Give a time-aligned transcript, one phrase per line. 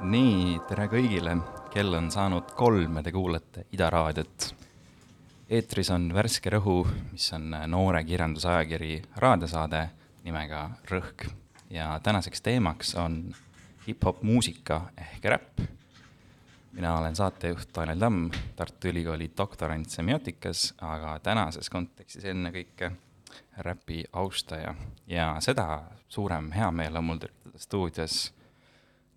[0.00, 1.36] nii, tere kõigile,
[1.70, 4.48] kell on saanud kolm ja te kuulate Ida raadiot.
[5.48, 6.82] eetris on Värske Rõhu,
[7.12, 9.88] mis on noore kirjandusajakiri raadiosaade
[10.24, 11.28] nimega Rõhk
[11.70, 13.34] ja tänaseks teemaks on
[13.86, 15.60] hip-hop muusika ehk räpp.
[16.72, 22.92] mina olen saatejuht Tanel Tamm, Tartu Ülikooli doktorant semiootikas, aga tänases kontekstis ennekõike
[23.58, 24.74] räpi austaja
[25.06, 28.18] ja seda suurem heameel on mul tervitada stuudios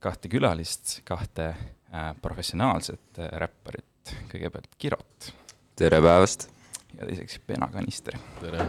[0.02, 5.32] kahte külalist, kahte äh, professionaalset äh, räpparit, kõigepealt Kirot.
[5.78, 6.50] tere päevast!
[6.98, 8.18] ja teiseks Bena Kanister.
[8.42, 8.66] tere!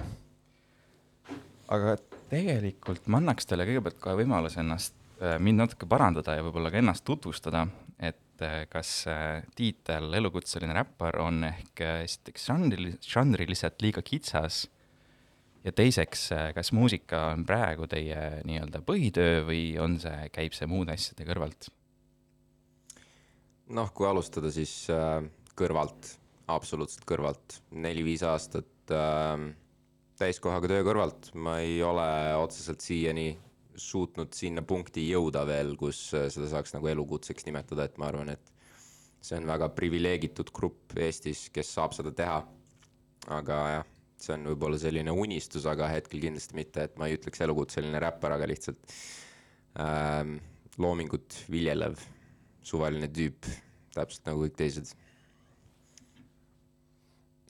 [1.72, 1.96] aga
[2.28, 6.82] tegelikult ma annaks teile kõigepealt kohe võimaluse ennast äh,, mind natuke parandada ja võib-olla ka
[6.82, 7.64] ennast tutvustada,
[7.96, 9.06] et äh, kas
[9.56, 14.66] tiitel elukutseline räppar on ehk esiteks žanrili-, žanriliselt liiga kitsas
[15.64, 20.96] ja teiseks, kas muusika on praegu teie nii-öelda põhitöö või on see, käib see muude
[20.96, 21.70] asjade kõrvalt?
[23.72, 25.22] noh, kui alustada, siis äh,
[25.58, 26.14] kõrvalt,
[26.52, 29.46] absoluutselt kõrvalt, neli-viis aastat äh,
[30.20, 32.06] täiskohaga töö kõrvalt, ma ei ole
[32.40, 33.30] otseselt siiani
[33.82, 38.34] suutnud sinna punkti jõuda veel, kus äh, seda saaks nagu elukutseks nimetada, et ma arvan,
[38.34, 38.52] et
[39.22, 42.42] see on väga priviligeeritud grupp Eestis, kes saab seda teha.
[43.30, 43.90] aga jah,
[44.22, 48.36] see on võib-olla selline unistus, aga hetkel kindlasti mitte, et ma ei ütleks elukutseline räppar,
[48.36, 48.96] aga lihtsalt
[49.82, 50.36] ähm,
[50.80, 52.00] loomingut viljelev
[52.66, 53.48] suvaline tüüp,
[53.94, 54.94] täpselt nagu kõik teised.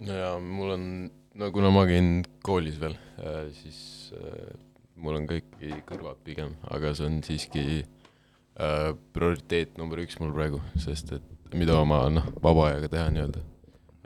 [0.09, 0.87] ja mul on,
[1.39, 2.97] no kuna ma käin koolis veel,
[3.61, 3.83] siis
[4.17, 4.57] äh,
[4.97, 10.63] mul on kõiki kõrvad pigem, aga see on siiski äh, prioriteet number üks mul praegu,
[10.81, 13.47] sest et mida oma noh, vaba ajaga teha nii-öelda.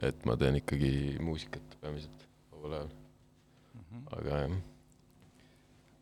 [0.06, 2.25] et ma teen ikkagi muusikat peamiselt
[2.72, 4.08] ajal mm, -hmm.
[4.18, 4.56] aga jah.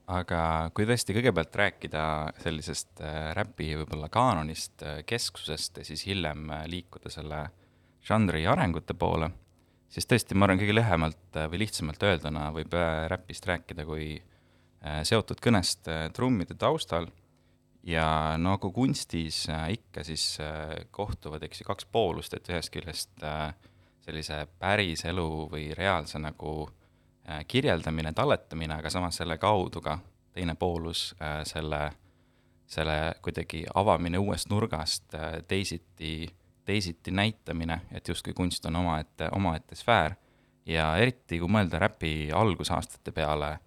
[0.05, 2.03] Aga kui tõesti kõigepealt rääkida
[2.45, 7.39] sellisest äh, räpi võib-olla kaanonist, äh, keskusest ja siis hiljem äh, liikuda selle
[8.05, 9.31] žanri arengute poole,
[9.89, 12.77] siis tõesti, ma arvan, kõige lühemalt või lihtsamalt öelduna võib
[13.09, 14.19] räpist rääkida kui
[15.09, 17.07] seotud kõnest trummide taustal.
[17.85, 20.37] Ja nagu kunstis ikka, siis
[20.93, 23.25] kohtuvad, eks ju, kaks poolust, et ühest küljest
[24.05, 29.99] sellise päris elu või reaalse nagu äh, kirjeldamine, talletamine, aga samas selle kaudu ka
[30.35, 31.91] teine poolus, äh, selle,
[32.67, 36.29] selle kuidagi avamine uuest nurgast, äh, teisiti,
[36.65, 40.19] teisiti näitamine, et justkui kunst on omaette, omaette sfäär.
[40.67, 43.59] Ja eriti, kui mõelda räpi algusaastate peale,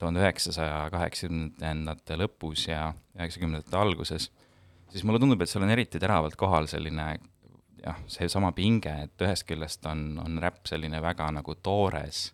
[0.00, 4.30] tuhande üheksasaja kaheksakümnendate lõpus ja üheksakümnendate alguses,
[4.90, 7.12] siis mulle tundub, et seal on eriti teravalt kohal selline
[7.84, 12.30] jah, seesama pinge, et ühest küljest on, on räpp selline väga nagu toores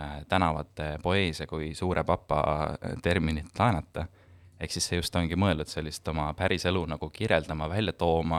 [0.00, 2.38] Äh, tänavate poeesia kui suure papa
[2.70, 4.06] äh, terminit laenata.
[4.60, 8.38] ehk siis see just ongi mõeldud sellist oma päriselu nagu kirjeldama, välja tooma,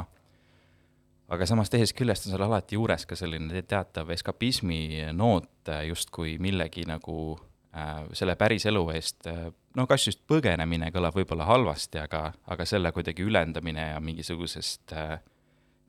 [1.27, 6.39] aga samas teisest küljest on seal alati juures ka selline teatav eskapismi noot äh, justkui
[6.39, 7.37] millegi nagu
[7.75, 9.45] äh, selle päriselu eest äh,,
[9.77, 15.19] no kas just põgenemine kõlab võib-olla halvasti, aga, aga selle kuidagi ülendamine ja mingisugusest äh,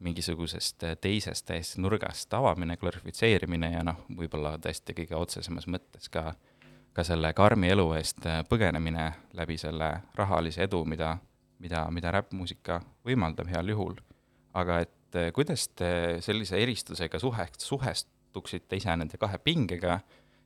[0.05, 6.35] mingisugusest äh, teisest täiesti nurgast avamine, glorifitseerimine ja noh, võib-olla tõesti kõige otsesemas mõttes ka,
[6.93, 11.17] ka selle karmi elu eest äh, põgenemine läbi selle rahalise edu, mida,
[11.65, 13.97] mida, mida räppmuusika võimaldab heal juhul.
[14.55, 20.01] aga et äh, kuidas te sellise eristusega suhe, suhestuksite ise nende kahe pingega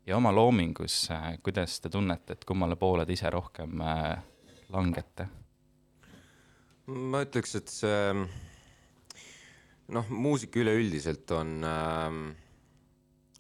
[0.07, 1.09] ja oma loomingus,
[1.43, 3.83] kuidas te tunnete, et kummale poole te ise rohkem
[4.73, 5.29] langete?
[6.89, 7.97] ma ütleks, et see
[9.95, 12.21] noh, muusika üleüldiselt on äh,,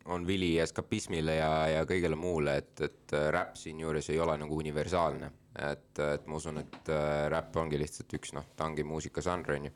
[0.09, 4.57] on vili eskapismile ja, ja kõigele muule, et, et äh, räpp siinjuures ei ole nagu
[4.57, 5.31] universaalne.
[5.59, 9.67] et, et ma usun, et äh, räpp ongi lihtsalt üks noh, ta ongi muusikažanr, on
[9.69, 9.73] ju.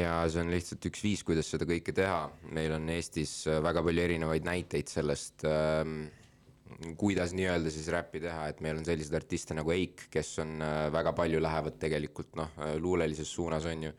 [0.00, 2.30] ja see on lihtsalt üks viis, kuidas seda kõike teha.
[2.56, 5.84] meil on Eestis äh, väga palju erinevaid näiteid sellest äh,
[6.98, 10.88] kuidas nii-öelda siis räppi teha, et meil on selliseid artiste nagu Eik, kes on äh,
[10.94, 13.94] väga palju lähevad tegelikult noh, luulelises suunas on ju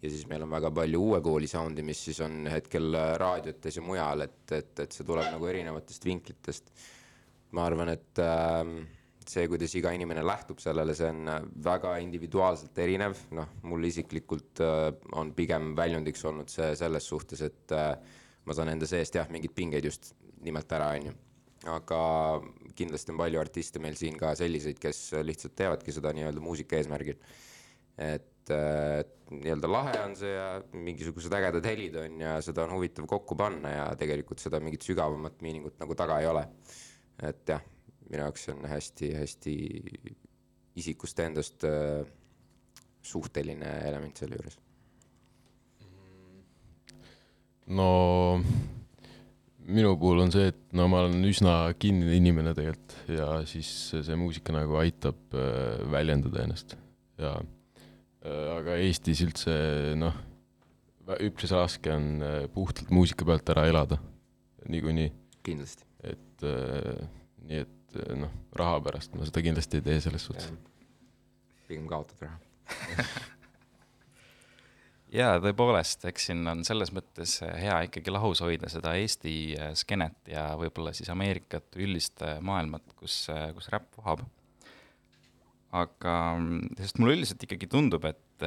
[0.00, 3.76] ja siis meil on väga palju uue kooli sound'i, mis siis on hetkel äh, raadiotes
[3.76, 6.72] ja mujal, et, et, et see tuleb nagu erinevatest vinklitest.
[7.52, 8.64] ma arvan, et äh,
[9.30, 14.62] see, kuidas iga inimene lähtub sellele, see on äh, väga individuaalselt erinev, noh, mul isiklikult
[14.64, 14.88] äh,
[15.18, 17.92] on pigem väljundiks olnud see selles suhtes, et äh,
[18.46, 20.14] ma saan enda seest jah, mingeid pingeid just
[20.44, 21.16] nimelt ära, on ju.
[21.68, 22.00] aga
[22.76, 27.20] kindlasti on palju artiste meil siin ka selliseid, kes lihtsalt teevadki seda nii-öelda muusika eesmärgil.
[28.00, 33.06] et et nii-öelda lahe on see ja mingisugused ägedad helid on ja seda on huvitav
[33.10, 36.46] kokku panna ja tegelikult seda mingit sügavamat miiningut nagu taga ei ole.
[37.22, 37.62] et jah,
[38.08, 39.54] minu jaoks on hästi-hästi
[40.80, 42.02] isikust endast äh,
[43.02, 44.58] suhteline element selle juures
[47.70, 47.90] no
[49.70, 54.18] minu puhul on see, et no ma olen üsna kinnine inimene tegelikult ja siis see
[54.18, 56.76] muusika nagu aitab äh, väljendada ennast
[57.20, 57.36] ja
[58.28, 59.54] aga Eestis üldse
[59.98, 60.16] noh,
[61.24, 64.00] üpris raske on äh, puhtalt muusika pealt ära elada.
[64.70, 65.08] Niikuinii,
[65.46, 65.86] kindlasti.
[66.04, 67.00] Et äh,
[67.48, 70.52] nii et äh, noh, raha pärast ma seda kindlasti ei tee selles suhtes.
[71.68, 72.40] pigem kaotad raha.
[75.10, 80.30] Jaa, tõepoolest, eks siin on selles mõttes hea ikkagi lahus hoida seda Eesti äh, skeenet
[80.30, 84.22] ja võib-olla siis Ameerikat, üldist äh, maailmat, kus, äh, kus räpp vohab.
[85.76, 86.14] Aga,
[86.80, 88.46] sest mulle üldiselt ikkagi tundub, et,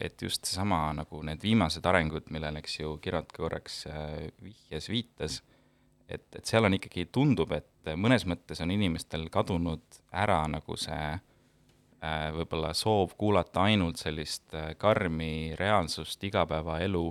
[0.00, 3.82] et just seesama nagu need viimased arengud, millele, eks ju, Kirot ka korraks
[4.40, 5.42] vihjas, viitas,
[6.08, 11.12] et, et seal on ikkagi, tundub, et mõnes mõttes on inimestel kadunud ära nagu see
[12.02, 17.04] Äh, võib-olla soov kuulata ainult sellist äh, karmi reaalsust, igapäevaelu,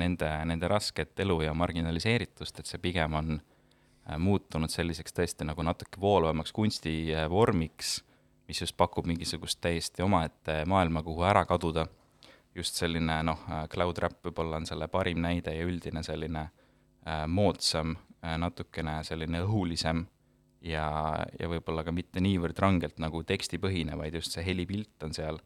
[0.00, 5.60] nende, nende rasket elu ja marginaliseeritust, et see pigem on äh, muutunud selliseks tõesti nagu
[5.66, 7.98] natuke voolavamaks kunstivormiks,
[8.50, 11.86] mis just pakub mingisugust täiesti omaette maailma, kuhu ära kaduda.
[12.54, 16.48] just selline noh, cloud rap võib-olla on selle parim näide ja üldine selline
[17.30, 17.94] moodsam,
[18.42, 20.02] natukene selline õhulisem
[20.64, 20.86] ja,
[21.38, 25.40] ja võib-olla ka mitte niivõrd rangelt nagu tekstipõhine, vaid just see helipilt on seal,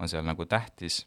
[0.00, 1.04] on seal nagu tähtis.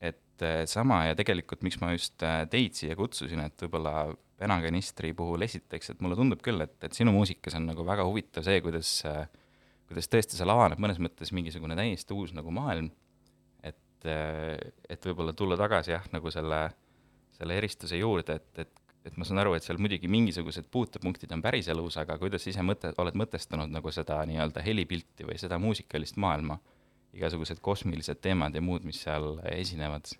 [0.00, 5.14] et eh, sama ja tegelikult, miks ma just eh, teid siia kutsusin, et võib-olla penakanistri
[5.16, 8.60] puhul esiteks, et mulle tundub küll, et, et sinu muusikas on nagu väga huvitav see,
[8.64, 9.24] kuidas, eh,
[9.86, 12.90] kuidas tõesti seal avaneb mõnes mõttes mingisugune täiesti uus nagu maailm,
[13.62, 16.66] et, et võib-olla tulla tagasi jah, nagu selle,
[17.38, 21.42] selle eristuse juurde, et, et et ma saan aru, et seal muidugi mingisugused puutepunktid on
[21.44, 26.58] päriselus, aga kuidas ise mõte, oled mõtestanud nagu seda nii-öelda helipilti või seda muusikalist maailma,
[27.14, 30.10] igasugused kosmilised teemad ja muud, mis seal esinevad?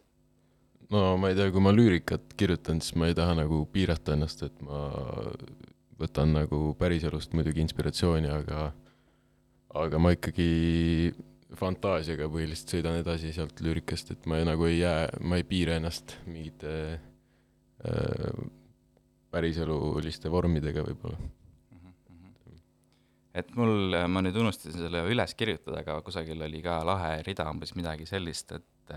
[0.94, 4.46] no ma ei tea, kui ma lüürikat kirjutan, siis ma ei taha nagu piirata ennast,
[4.46, 4.86] et ma
[5.98, 8.68] võtan nagu päriselust muidugi inspiratsiooni, aga
[9.74, 11.14] aga ma ikkagi
[11.56, 15.78] fantaasiaga põhiliselt sõidan edasi sealt lüürikast, et ma ei, nagu ei jää, ma ei piira
[15.80, 18.44] ennast mingite äh,
[19.30, 21.80] päriseluliste vormidega võib-olla mm.
[21.80, 22.60] -hmm.
[23.34, 27.74] et mul, ma nüüd unustasin selle üles kirjutada, aga kusagil oli ka lahe rida, umbes
[27.78, 28.94] midagi sellist, et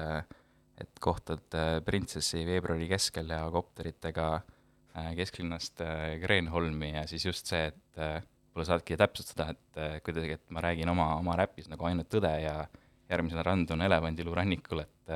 [0.80, 7.52] et kohtad äh, printsessi veebruari keskel ja kopteritega äh, kesklinnast äh, Kreenholmi ja siis just
[7.52, 12.10] see, et võib-olla saadki täpsustada, et kuidagi, et ma räägin oma, oma räpis nagu ainult
[12.12, 12.68] tõde ja
[13.10, 15.14] järgmisena randun elevandilu rannikul, et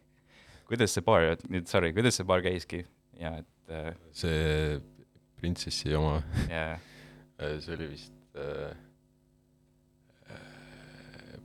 [0.68, 2.82] kuidas see baar, nüüd sorry, kuidas see baar käiski
[3.20, 4.80] ja et et see
[5.38, 6.18] printsessi oma
[6.50, 6.80] yeah.
[7.38, 8.74] see oli vist äh,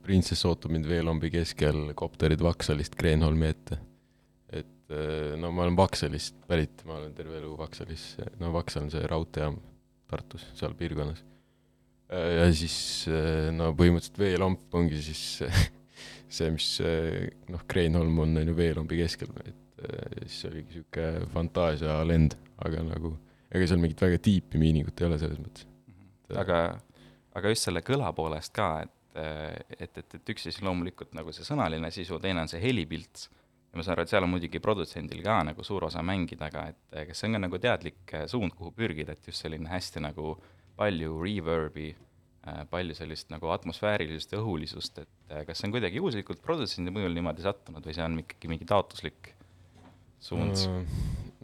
[0.02, 3.78] printsess ootab mind veelombi keskel, kopterid Vaksalist Kreenholmi ette.
[4.50, 4.94] et
[5.38, 9.60] no ma olen Vaksalist pärit, ma olen terve elu Vaksalis, no Vaksal on see raudteejaam
[10.08, 11.24] Tartus, seal piirkonnas.
[12.08, 12.76] ja siis
[13.52, 16.68] no põhimõtteliselt veelomp ongi siis see, mis
[17.52, 22.34] noh, Kreenholm on, on ju veelombi keskel, et Äh, siis oligi sihuke fantaasialend,
[22.66, 23.12] aga nagu
[23.54, 25.68] ega seal mingit väga tiipi miiningut ei ole selles mõttes.
[25.86, 26.38] Mhm.
[26.42, 26.56] aga,
[27.38, 29.20] aga just selle kõla poolest ka, et,
[29.78, 33.28] et, et, et üks siis loomulikult nagu see sõnaline sisu, teine on see helipilt.
[33.68, 36.68] Ja ma saan aru, et seal on muidugi produtsendil ka nagu suur osa mängida, aga
[36.72, 40.36] et kas see on ka nagu teadlik suund, kuhu pürgida, et just selline hästi nagu
[40.78, 41.90] palju reverb'i,
[42.70, 47.44] palju sellist nagu atmosfäärilisust ja õhulisust, et kas see on kuidagi juhuslikult produtsendi mõjul niimoodi
[47.44, 49.34] sattunud või see on ikkagi mingi taotluslik
[50.22, 50.68] suund?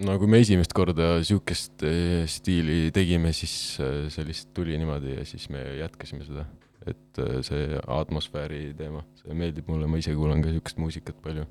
[0.02, 5.26] no kui me esimest korda eh, stiili tegime, siis eh, see lihtsalt tuli niimoodi ja
[5.28, 6.46] siis me jätkasime seda.
[6.84, 11.46] et eh, see atmosfääri teema, see meeldib mulle, ma ise kuulan ka niisugust muusikat palju.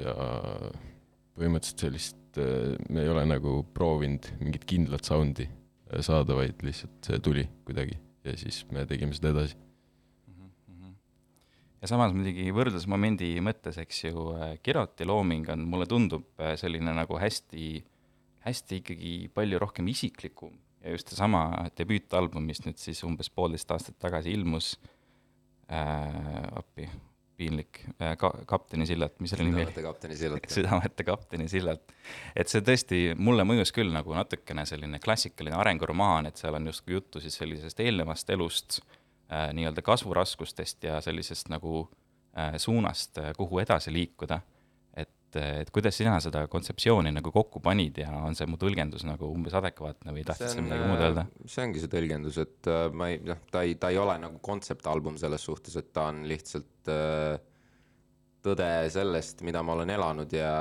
[0.00, 0.14] Ja
[1.34, 2.40] põhimõtteliselt sellist,
[2.90, 5.46] me ei ole nagu proovinud mingit kindlat sound'i
[6.02, 9.58] saada, vaid lihtsalt see tuli kuidagi ja siis me tegime seda edasi.
[11.84, 16.94] Ja samas muidugi võrdlusmomendi mõttes, eks ju, äh, Kiroti looming on, mulle tundub äh, selline
[16.96, 17.66] nagu hästi,
[18.46, 23.98] hästi ikkagi palju rohkem isiklikum ja just seesama debüütalbum, mis nüüd siis umbes poolteist aastat
[24.00, 24.70] tagasi ilmus
[25.68, 26.88] äh,, appi,
[27.36, 29.66] piinlik äh,, ka-, kapteni sillalt, mis selle nimi oli?
[29.66, 30.48] südamete kapteni sillalt.
[30.56, 31.94] südamete kapteni sillalt.
[32.36, 36.98] et see tõesti, mulle mõjus küll nagu natukene selline klassikaline arenguromaan, et seal on justkui
[36.98, 41.84] juttu siis sellisest eelnevast elust äh,, nii-öelda kasvuraskustest ja sellisest nagu
[42.38, 44.40] äh, suunast äh,, kuhu edasi liikuda.
[45.40, 49.28] Et et, kuidas sina seda kontseptsiooni nagu kokku panid ja on see mu tõlgendus nagu
[49.32, 51.26] umbes adekvaatne või tahtsid sa midagi muud öelda?
[51.46, 54.40] see ongi see tõlgendus, et äh, ma ei, noh, ta ei, ta ei ole nagu
[54.44, 57.34] kontseptalbum selles suhtes, et ta on lihtsalt äh,
[58.44, 60.54] tõde sellest, mida ma olen elanud ja,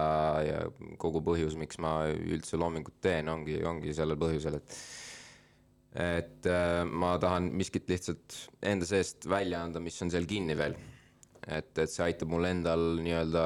[0.46, 0.60] ja
[1.02, 4.78] kogu põhjus, miks ma üldse loomingut teen, ongi, ongi sellel põhjusel, et
[5.94, 10.74] et äh, ma tahan miskit lihtsalt enda seest välja anda, mis on seal kinni veel.
[11.48, 13.44] et, et see aitab mul endal nii-öelda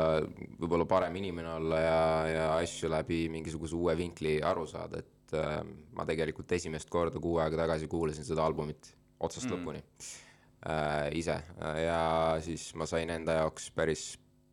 [0.60, 2.02] võib-olla parem inimene olla ja,
[2.32, 5.60] ja asju läbi mingisuguse uue vinkli aru saada, et äh,
[5.98, 9.56] ma tegelikult esimest korda kuu aega tagasi kuulasin seda albumit otsast mm.
[9.56, 11.40] lõpuni äh, ise
[11.84, 12.00] ja
[12.44, 14.12] siis ma sain enda jaoks päris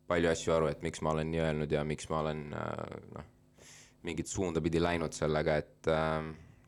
[0.09, 3.29] palju asju aru, et miks ma olen nii öelnud ja miks ma olen äh, noh,
[4.05, 6.19] mingit suunda pidi läinud sellega, et äh,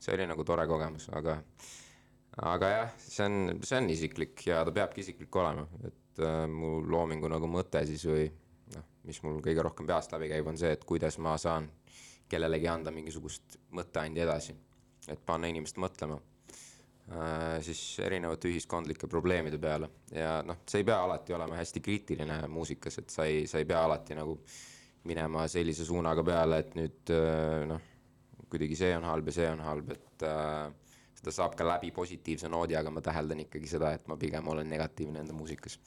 [0.02, 1.40] see oli nagu tore kogemus, aga
[2.38, 6.80] aga jah, see on, see on isiklik ja ta peabki isiklik olema, et äh, mu
[6.86, 8.28] loomingu nagu mõte siis või
[8.76, 11.70] noh, mis mul kõige rohkem peast läbi käib, on see, et kuidas ma saan
[12.30, 14.56] kellelegi anda mingisugust mõtteandi edasi,
[15.08, 20.98] et panna inimest mõtlema äh, siis erinevate ühiskondlike probleemide peale ja noh, see ei pea
[21.04, 24.40] alati olema hästi kriitiline muusikas, et sa ei, sa ei pea alati nagu
[25.08, 27.94] minema sellise suunaga peale, et nüüd äh, noh,
[28.52, 30.68] kuidagi see on halb ja see on halb, et äh,
[31.18, 34.70] seda saab ka läbi positiivse noodi, aga ma täheldan ikkagi seda, et ma pigem olen
[34.70, 35.80] negatiivne enda muusikas.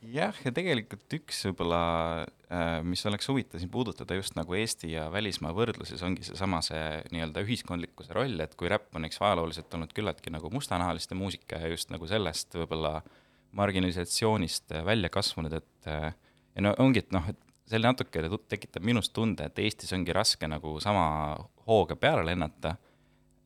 [0.00, 1.80] jah, ja tegelikult üks võib-olla,
[2.86, 7.44] mis oleks huvitav siin puudutada just nagu Eesti ja välismaa võrdluses, ongi seesama see nii-öelda
[7.44, 11.92] ühiskondlikkuse roll, et kui räpp on eks ajalooliselt olnud küllaltki nagu mustanahaliste muusika ja just
[11.92, 13.00] nagu sellest võib-olla
[13.58, 16.12] marginalisatsioonist välja kasvanud, et äh,
[16.54, 17.38] ja no ongi, et noh, et
[17.70, 21.36] see natuke tu- tekitab minus tunde, et Eestis ongi raske nagu sama
[21.68, 22.76] hooga peale lennata.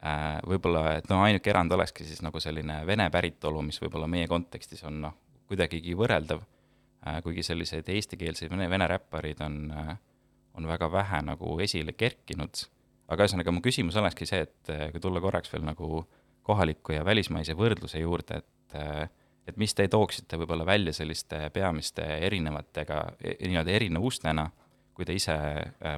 [0.05, 4.29] Äh, võib-olla, et noh, ainuke erand olekski siis nagu selline vene päritolu, mis võib-olla meie
[4.29, 5.15] kontekstis on noh,
[5.49, 9.97] kuidagigi võrreldav äh,, kuigi selliseid eestikeelseid vene, vene räppareid on äh,,
[10.55, 12.69] on väga vähe nagu esile kerkinud.
[13.09, 16.05] aga ühesõnaga, mu küsimus olekski see, et äh, kui tulla korraks veel nagu
[16.45, 18.51] kohaliku ja välismaise võrdluse juurde, et
[19.47, 24.47] et mis te tooksite võib-olla välja selliste peamiste erinevatega, nii-öelda erinevustena,
[24.97, 25.37] kui te ise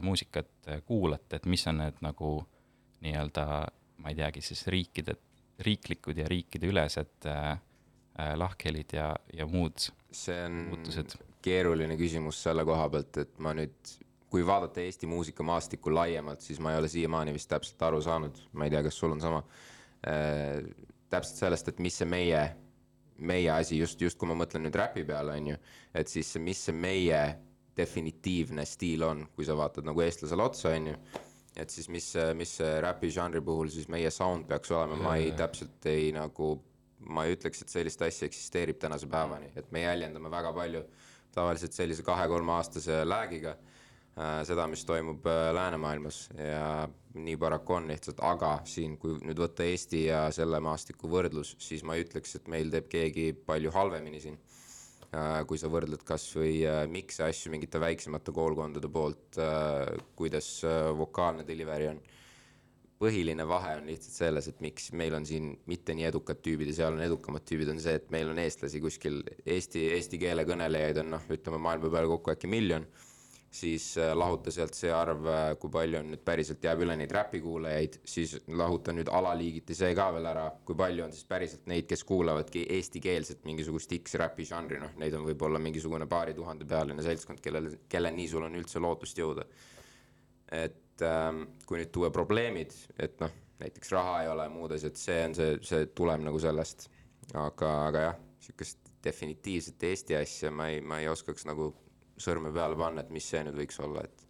[0.03, 2.33] muusikat kuulate, et mis on need nagu
[3.05, 3.47] nii-öelda,
[4.03, 5.17] ma ei teagi, siis riikide,
[5.63, 7.57] riiklikud ja riikideülesed äh,
[8.17, 11.17] lahkhelid ja, ja muud see on muutused?
[11.47, 13.95] keeruline küsimus selle koha pealt, et ma nüüd,
[14.33, 18.67] kui vaadata Eesti muusikamaastikku laiemalt, siis ma ei ole siiamaani vist täpselt aru saanud, ma
[18.67, 19.43] ei tea, kas sul on sama
[20.11, 20.65] äh,,
[21.13, 22.43] täpselt sellest, et mis see meie,
[23.31, 25.61] meie asi just, just kui ma mõtlen nüüd räpi peale, on ju,
[25.95, 27.23] et siis mis see meie
[27.77, 30.99] definitiivne stiil on, kui sa vaatad nagu eestlasele otsa, on ju,
[31.57, 35.87] et siis mis mis räpi žanri puhul siis meie sound peaks olema, ma ei täpselt
[35.93, 36.57] ei nagu
[37.09, 40.83] ma ei ütleks, et sellist asja eksisteerib tänase päevani, et me jäljendame väga palju
[41.37, 48.21] tavaliselt sellise kahe-kolmeaastase läägiga äh, seda, mis toimub äh, läänemaailmas ja nii paraku on lihtsalt,
[48.25, 52.51] aga siin, kui nüüd võtta Eesti ja selle maastiku võrdlus, siis ma ei ütleks, et
[52.53, 54.37] meil teeb keegi palju halvemini siin
[55.13, 55.41] äh,.
[55.49, 56.59] kui sa võrdled kasvõi
[56.93, 59.41] miks asju mingite väiksemate koolkondade poolt
[60.19, 60.51] kuidas
[60.99, 62.03] vokaalne delivery on
[63.01, 66.79] põhiline vahe on lihtsalt selles, et miks meil on siin mitte nii edukad tüübid ja
[66.81, 71.03] seal on edukamad tüübid, on see, et meil on eestlasi kuskil eesti, eesti keele kõnelejaid
[71.03, 72.87] on noh, ütleme maailma peale kokku äkki miljon,
[73.53, 75.29] siis äh, lahuta sealt see arv,
[75.61, 80.09] kui palju on nüüd päriselt jääb üle neid räpikuulajaid, siis lahuta nüüd alaliigiti see ka
[80.17, 84.97] veel ära, kui palju on siis päriselt neid, kes kuulavadki eestikeelset mingisugust X-räpi žanri, noh,
[85.01, 89.45] neid on võib-olla mingisugune paari tuhande pealine seltskond, kellel, kelleni sul on üldse lootust jõuda.
[90.57, 95.23] Et ähm, kui nüüd tuua probleemid, et noh, näiteks raha ei ole, muud asjad, see
[95.27, 96.89] on see, see tuleb nagu sellest.
[97.35, 101.73] aga, aga jah, sihukest definitiivset Eesti asja ma ei, ma ei oskaks nagu
[102.21, 104.27] sõrme peale panna, et mis see nüüd võiks olla, et,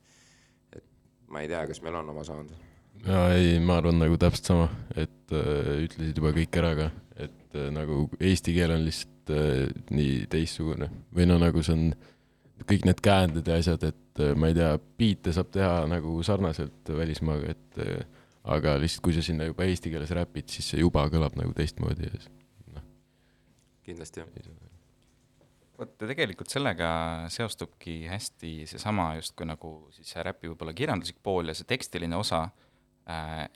[0.78, 0.87] et
[1.32, 2.54] ma ei tea, kas meil on oma sound.
[3.04, 6.88] jaa, ei, ma arvan nagu täpselt sama, et äh, ütlesid juba kõik ära ka,
[7.26, 11.87] et äh, nagu eesti keel on lihtsalt äh, nii teistsugune või no nagu see on
[12.66, 16.90] kõik need käänded ja asjad, et äh, ma ei tea, biite saab teha nagu sarnaselt
[16.96, 18.04] välismaaga, et äh,
[18.56, 22.08] aga lihtsalt, kui sa sinna juba eesti keeles räpid, siis see juba kõlab nagu teistmoodi
[22.08, 22.30] ja s-
[23.87, 24.28] kindlasti jah.
[25.78, 26.88] vot ja tegelikult sellega
[27.30, 32.49] seostubki hästi seesama justkui nagu siis see räpi võib-olla kirjanduslik pool ja see tekstiline osa,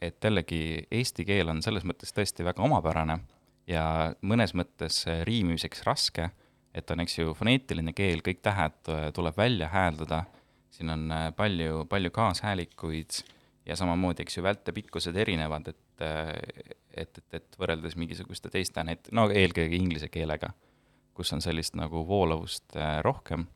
[0.00, 3.16] et jällegi eesti keel on selles mõttes tõesti väga omapärane
[3.70, 3.84] ja
[4.22, 6.28] mõnes mõttes äh, riimimiseks raske,
[6.74, 10.24] et on, eks ju, foneetiline keel, kõik tähed äh, tuleb välja hääldada,
[10.74, 13.20] siin on äh, palju, palju kaashäälikuid
[13.66, 16.34] ja samamoodi, eks ju, vältepikkused erinevad, et äh,
[16.90, 20.50] et, et, et võrreldes mingisuguste teiste näit-, no eelkõige inglise keelega
[21.14, 23.46] kus on sellist nagu voolavust äh, rohkem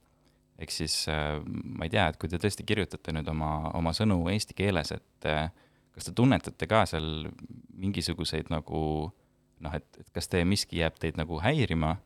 [0.58, 4.54] ehk siis ma ei tea, et kui te tõesti kirjutate nüüd oma, oma sõnu eesti
[4.54, 7.26] keeles, et kas te tunnetate ka seal
[7.74, 8.82] mingisuguseid nagu
[9.64, 11.96] noh, et, et kas teie miski jääb teid nagu häirima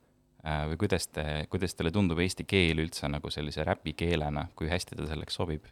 [0.71, 5.09] või kuidas te, kuidas teile tundub eesti keel üldse nagu sellise räpikeelena, kui hästi ta
[5.11, 5.69] selleks sobib?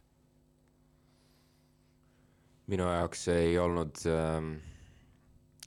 [2.66, 4.56] minu jaoks ei olnud ähm,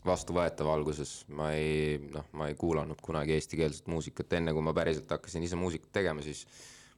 [0.05, 5.11] vastuvõetav alguses, ma ei, noh, ma ei kuulanud kunagi eestikeelset muusikat, enne kui ma päriselt
[5.11, 6.45] hakkasin ise muusikat tegema, siis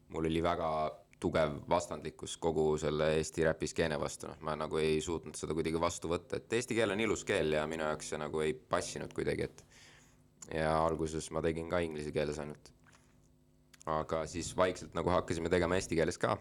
[0.09, 0.71] mul oli väga
[1.21, 5.81] tugev vastandlikkus kogu selle Eesti räpi skeene vastu, noh, ma nagu ei suutnud seda kuidagi
[5.81, 9.13] vastu võtta, et eesti keel on ilus keel ja minu jaoks see nagu ei passinud
[9.13, 9.65] kuidagi, et
[10.53, 12.71] ja alguses ma tegin ka inglise keeles ainult.
[13.85, 16.37] aga siis vaikselt nagu hakkasime tegema eesti keeles ka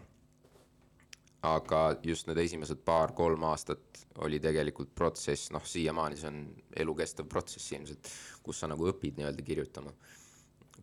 [1.41, 6.41] aga just need esimesed paar-kolm aastat oli tegelikult protsess, noh, siiamaani see on
[6.83, 8.09] elukestev protsess ilmselt,
[8.45, 9.93] kus sa nagu õpid nii-öelda kirjutama.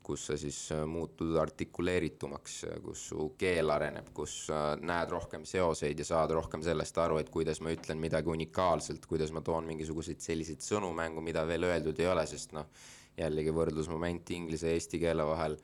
[0.08, 5.98] kus sa siis äh, muutud artikuleeritumaks, kus su keel areneb, kus sa näed rohkem seoseid
[6.00, 10.24] ja saad rohkem sellest aru, et kuidas ma ütlen midagi unikaalselt, kuidas ma toon mingisuguseid
[10.24, 12.70] selliseid sõnu mängu, mida veel öeldud ei ole, sest noh,
[13.18, 15.58] jällegi võrdlusmoment inglise ja eesti keele vahel.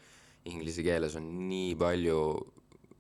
[0.51, 2.19] Inglise keeles on nii palju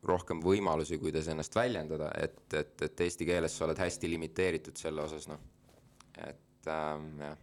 [0.04, 5.04] rohkem võimalusi, kuidas ennast väljendada, et, et, et eesti keeles sa oled hästi limiteeritud selle
[5.04, 5.40] osas, noh.
[6.20, 7.38] et ähm, jah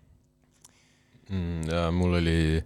[1.30, 1.64] mm,.
[1.70, 2.62] ja mul oli,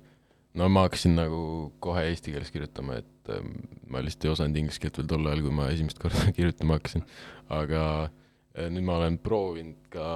[0.59, 1.39] no ma hakkasin nagu
[1.83, 3.53] kohe eesti keeles kirjutama, et ähm,
[3.91, 7.05] ma lihtsalt ei osanud inglise keelt veel tol ajal, kui ma esimest korda kirjutama hakkasin.
[7.55, 10.09] aga äh, nüüd ma olen proovinud ka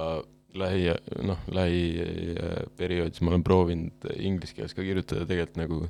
[0.58, 0.90] lähi,
[1.26, 5.80] noh, lähiperioodis ma olen proovinud inglise keeles ka kirjutada, tegelikult nagu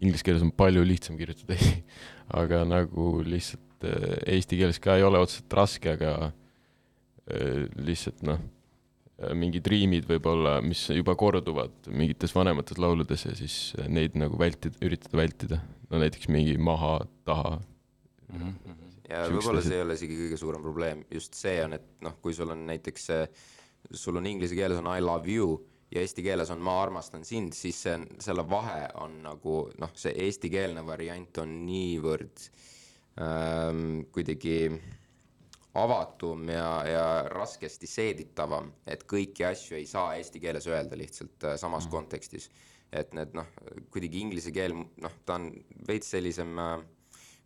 [0.00, 1.56] inglise keeles on palju lihtsam kirjutada
[2.40, 8.40] aga nagu lihtsalt äh, eesti keeles ka ei ole otseselt raske, aga äh, lihtsalt noh,
[9.36, 15.20] mingid riimid võib-olla, mis juba korduvad mingites vanemates lauludes ja siis neid nagu vältida, üritada
[15.20, 15.58] vältida.
[15.90, 18.40] no näiteks mingi maha, taha mm.
[18.40, 18.76] -hmm.
[19.10, 22.34] ja võib-olla see ei ole isegi kõige suurem probleem, just see on, et noh, kui
[22.34, 23.28] sul on näiteks see,
[23.92, 25.58] sul on inglise keeles on I love you
[25.90, 29.92] ja eesti keeles on ma armastan sind, siis see on, selle vahe on nagu noh,
[29.98, 32.44] see eestikeelne variant on niivõrd
[33.20, 34.62] ähm, kuidagi
[35.80, 41.56] avatum ja, ja raskesti seeditavam, et kõiki asju ei saa eesti keeles öelda lihtsalt äh,
[41.58, 41.94] samas mm.
[41.94, 42.50] kontekstis.
[42.92, 43.46] et need noh,
[43.94, 45.52] kuidagi inglise keel, noh, ta on
[45.86, 46.80] veits sellisem äh,,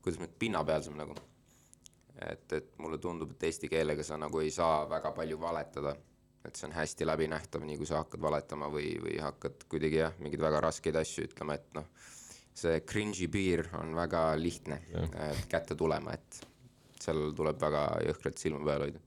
[0.01, 1.17] kuidas ma ütlen, pinnapealsem nagu.
[2.17, 5.97] et, et mulle tundub, et eesti keelega sa nagu ei saa väga palju valetada
[6.45, 10.17] et see on hästi läbinähtav, nii kui sa hakkad valetama või, või hakkad kuidagi jah,
[10.21, 11.89] mingeid väga raskeid asju ütlema, et noh,
[12.55, 14.79] see cringe'i piir on väga lihtne
[15.51, 16.45] kätte tulema, et
[17.05, 19.03] seal tuleb väga jõhkralt silma peal hoida.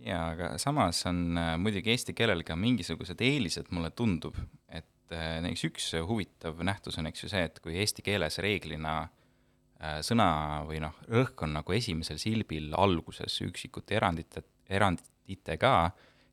[0.00, 4.38] jaa, aga samas on äh, muidugi eesti keelel ka mingisugused eelised, mulle tundub,
[4.72, 8.94] et äh, näiteks üks huvitav nähtus on, eks ju see, et kui eesti keeles reeglina
[9.04, 10.30] äh, sõna
[10.68, 15.74] või noh, rõhk on nagu esimesel silbil alguses üksikute erandite, eranditega,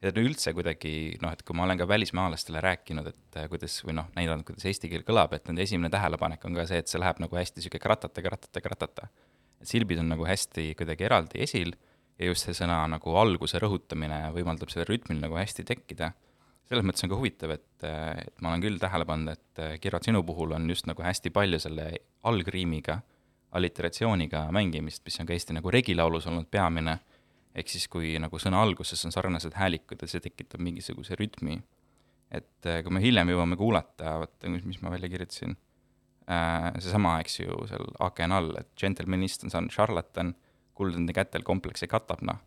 [0.02, 3.98] ja üldse kuidagi noh, et kui ma olen ka välismaalastele rääkinud, et äh, kuidas või
[3.98, 7.02] noh, näidanud, kuidas eesti keel kõlab, et nende esimene tähelepanek on ka see, et see
[7.02, 9.10] läheb nagu hästi niisugune kratata, kratata, kratata.
[9.66, 11.74] silbid on nagu hästi kuidagi eraldi esil
[12.20, 16.12] ja just see sõna nagu alguse rõhutamine võimaldab sellel rütmil nagu hästi tekkida.
[16.68, 19.78] selles mõttes on ka huvitav, et, äh, et ma olen küll tähele pannud, et äh,
[19.80, 21.92] Kirvat, sinu puhul on just nagu hästi palju selle
[22.24, 23.02] algriimiga,
[23.58, 27.00] alliteratsiooniga mängimist, mis on ka Eesti nagu regilaulus olnud peamine
[27.58, 31.62] ehk siis, kui nagu sõna alguses on sarnased häälikud ja see tekitab mingisuguse rütmi.
[32.32, 35.56] et äh, kui me hiljem jõuame kuulata, vaata, mis ma välja kirjutasin
[36.28, 40.34] äh,, seesama, eks ju, seal aken all, et džentelmenist on saanud šarlatan,
[40.76, 42.42] kuld nende kätel kompleksi katab, noh.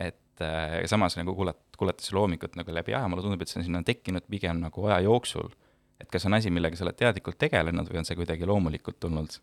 [0.00, 3.60] et äh, samas nagu kuulat-, kuulates seda loomikut nagu läbi aja, mulle tundub, et see
[3.60, 5.52] on sinna tekkinud pigem nagu aja jooksul.
[6.00, 9.36] et kas on asi, millega sa oled teadlikult tegelenud või on see kuidagi loomulikult tulnud?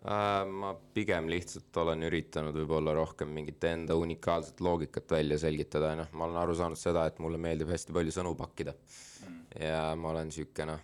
[0.00, 5.98] Äh, ma pigem lihtsalt olen üritanud võib-olla rohkem mingit enda unikaalset loogikat välja selgitada ja
[6.00, 8.72] noh, ma olen aru saanud seda, et mulle meeldib hästi palju sõnu pakkida.
[9.26, 9.42] Mm..
[9.60, 10.80] ja ma olen sihuke noh,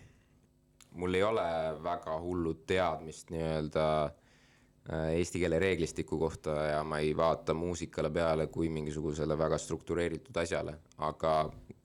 [1.01, 1.47] mul ei ole
[1.81, 8.51] väga hullu teadmist nii-öelda äh, eesti keele reeglistiku kohta ja ma ei vaata muusikale peale
[8.53, 10.77] kui mingisugusele väga struktureeritud asjale,
[11.09, 11.39] aga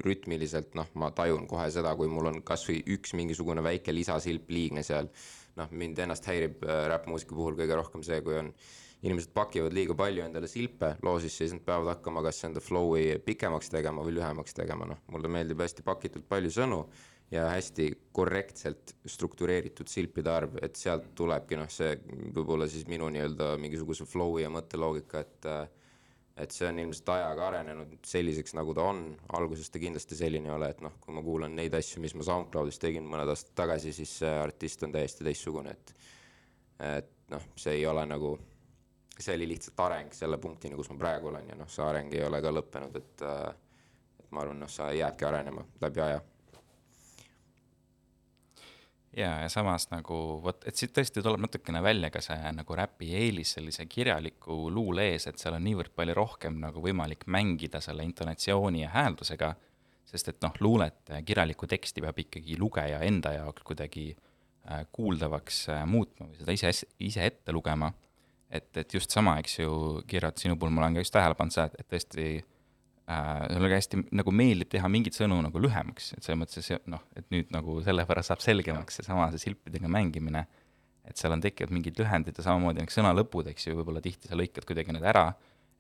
[0.05, 4.85] rütmiliselt noh, ma tajun kohe seda, kui mul on kasvõi üks mingisugune väike lisasilp liigne
[4.85, 5.09] seal
[5.61, 8.53] noh, mind ennast häirib äh, räppmuusika puhul kõige rohkem see, kui on
[9.03, 13.17] inimesed pakivad liiga palju endale silpe loo sisse, siis nad peavad hakkama kas enda flow'i
[13.27, 16.85] pikemaks tegema või lühemaks tegema, noh, mulle meeldib hästi pakitult palju sõnu
[17.33, 21.97] ja hästi korrektselt struktureeritud silpide arv, et sealt tulebki noh, see
[22.37, 25.65] võib-olla siis minu nii-öelda mingisuguse flow'i ja mõtteloogika, et äh,
[26.37, 29.03] et see on ilmselt ajaga arenenud selliseks, nagu ta on,
[29.37, 32.25] alguses ta kindlasti selline ei ole, et noh, kui ma kuulan neid asju, mis ma
[32.29, 35.95] SoundCloudis tegin mõned aastad tagasi, siis see artist on täiesti teistsugune, et
[36.83, 38.33] et noh, see ei ole nagu,
[39.19, 42.25] see oli lihtsalt areng selle punktini, kus ma praegu olen ja noh, see areng ei
[42.27, 43.47] ole ka lõppenud, et äh,
[44.23, 46.21] et ma arvan, noh, sa jäädki arenema läbi aja
[49.17, 53.13] ja, ja samas nagu vot, et siit tõesti tuleb natukene välja ka see nagu räpi
[53.19, 58.07] eelis sellise kirjaliku luule ees, et seal on niivõrd palju rohkem nagu võimalik mängida selle
[58.09, 59.53] intonatsiooni ja hääldusega,
[60.09, 65.85] sest et noh, luulet, kirjalikku teksti peab ikkagi lugeja enda jaoks kuidagi äh, kuuldavaks äh,
[65.89, 67.93] muutma või seda ise, ise ette lugema.
[68.53, 71.55] et, et just sama, eks ju, Kirjat, sinu puhul ma olen ka just tähele pannud
[71.55, 72.43] seda, et tõesti
[73.11, 77.03] äh, sulle hästi nagu meeldib teha mingeid sõnu nagu lühemaks, et selles mõttes, et noh,
[77.19, 80.45] et nüüd nagu sellepärast saab selgemaks seesama see silpidega mängimine,
[81.09, 84.31] et seal on tekkinud mingid lühendid ja samamoodi need sõna lõpud, eks ju, võib-olla tihti
[84.31, 85.29] sa lõikad kuidagi need ära,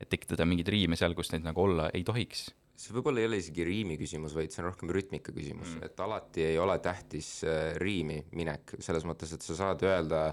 [0.03, 2.49] et tekitada mingeid riime seal, kus neid nagu olla ei tohiks.
[2.83, 6.01] see võib-olla ei ole isegi riimi küsimus, vaid see on rohkem rütmika küsimus mm., et
[6.03, 10.33] alati ei ole tähtis äh, riimi minek, selles mõttes, et sa saad öelda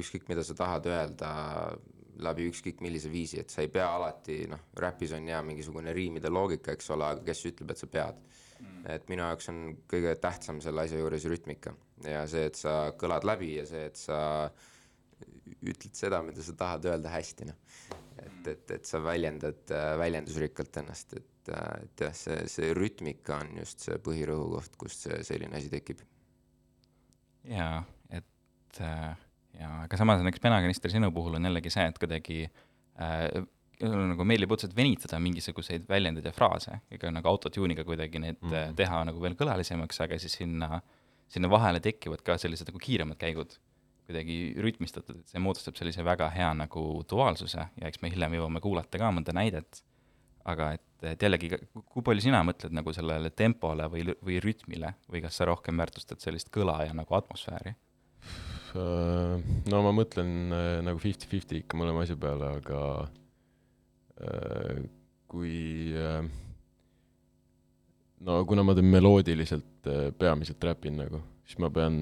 [0.00, 1.32] ükskõik, mida sa tahad öelda
[2.24, 6.30] läbi ükskõik millise viisi, et sa ei pea alati, noh, räpis on ja mingisugune riimide
[6.32, 8.20] loogika, eks ole, aga kes ütleb, et sa pead
[8.58, 8.82] mm..
[8.96, 11.74] et minu jaoks on kõige tähtsam selle asja juures rütmika
[12.08, 14.20] ja see, et sa kõlad läbi ja see, et sa
[15.62, 17.58] ütled seda, mida sa tahad öelda hästi, noh.
[18.18, 23.40] et, et, et sa väljendad äh, väljendusrikkalt ennast, et, äh, et jah, see, see rütmika
[23.42, 26.02] on just see põhirõhukoht, kust see selline asi tekib.
[27.50, 31.98] jaa, et äh ja aga samas on, eks penakanister sinu puhul on jällegi see, et
[32.00, 33.42] kuidagi äh,
[33.82, 38.74] nagu meeldib otseselt venitada mingisuguseid väljendeid ja fraase, ega nagu autotune'iga kuidagi need mm -hmm.
[38.78, 40.80] teha nagu veel kõlalisemaks, aga siis sinna,
[41.28, 43.56] sinna vahele tekivad ka sellised nagu kiiremad käigud,
[44.06, 48.60] kuidagi rütmistatud, et see moodustab sellise väga hea nagu duaalsuse ja eks me hiljem jõuame
[48.60, 49.82] kuulata ka mõnda näidet,
[50.44, 51.50] aga et, et jällegi,
[51.84, 56.20] kui palju sina mõtled nagu sellele tempole või, või rütmile või kas sa rohkem väärtustad
[56.20, 57.74] sellist kõla ja nagu atmosfääri?
[58.72, 59.34] Äh,
[59.68, 62.80] no ma mõtlen äh, nagu fifty-fifty ikka mõlema asja peale, aga
[64.22, 64.80] äh,
[65.32, 65.92] kui
[68.22, 69.88] no kuna ma teen meloodiliselt
[70.20, 71.96] peamiselt räpin nagu, siis ma pean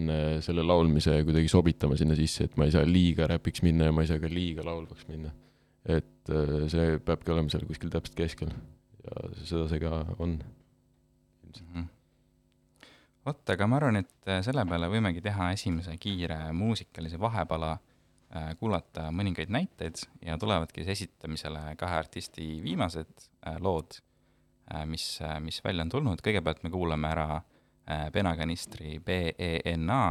[0.44, 4.04] selle laulmise kuidagi sobitama sinna sisse, et ma ei saa liiga räpiks minna ja ma
[4.04, 5.30] ei saa ka liiga laulvaks minna.
[5.86, 6.28] et
[6.68, 8.50] see peabki olema seal kuskil täpselt keskel
[9.06, 10.36] ja seda see ka on
[11.46, 11.78] ilmselt mm.
[11.78, 11.99] -hmm
[13.30, 17.72] vot, aga ma arvan, et äh, selle peale võimegi teha esimese kiire muusikalise vahepala,
[18.34, 23.12] äh, kuulata mõningaid näiteid ja tulevadki siis esitamisele kahe artisti viimased
[23.46, 24.00] äh, lood,
[24.86, 27.40] mis, mis välja on tulnud, kõigepealt me kuulame ära
[28.14, 30.04] penakanistri B-E-N-A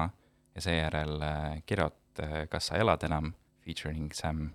[0.58, 1.24] ja seejärel
[1.64, 2.20] Kirot
[2.52, 3.30] Kas sa elad enam
[3.64, 4.50] featuring Sam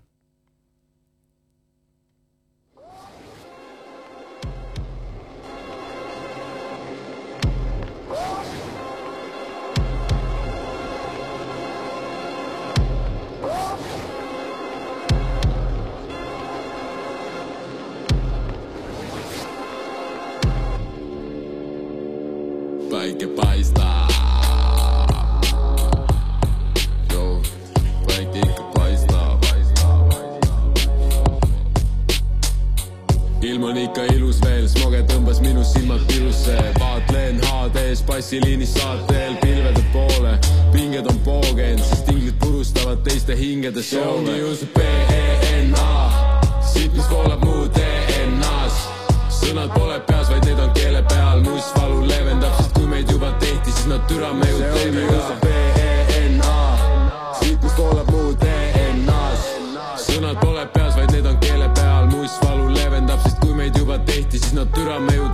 [23.05, 24.09] päike paistab.
[28.07, 29.45] päike ikka paistab.
[33.43, 39.85] ilm on ikka ilus veel, smoge tõmbas minu silmad pirusse, vaatlen HD-s bassiliinis saatel pilvede
[39.93, 40.39] poole.
[40.73, 44.01] pinged on poogenud, sest inglid purustavad teiste hingede soove.
[44.01, 45.93] see ongi ju see B-E-N-A,
[46.73, 48.89] siit mis voolab mu DNA-s
[49.29, 51.74] sõnad pole peas, vaid need on keele peal, mustvalu
[53.85, 55.35] siis nad türa me ju teeme ka.
[55.43, 56.77] B-E-N-A,
[57.41, 59.43] siit mis voolab mu DNA-s.
[60.07, 64.39] sõnad pole peas, vaid need on keele peal, mustvalu leevendab, sest kui meid juba tehti,
[64.39, 65.29] siis nad türa me ju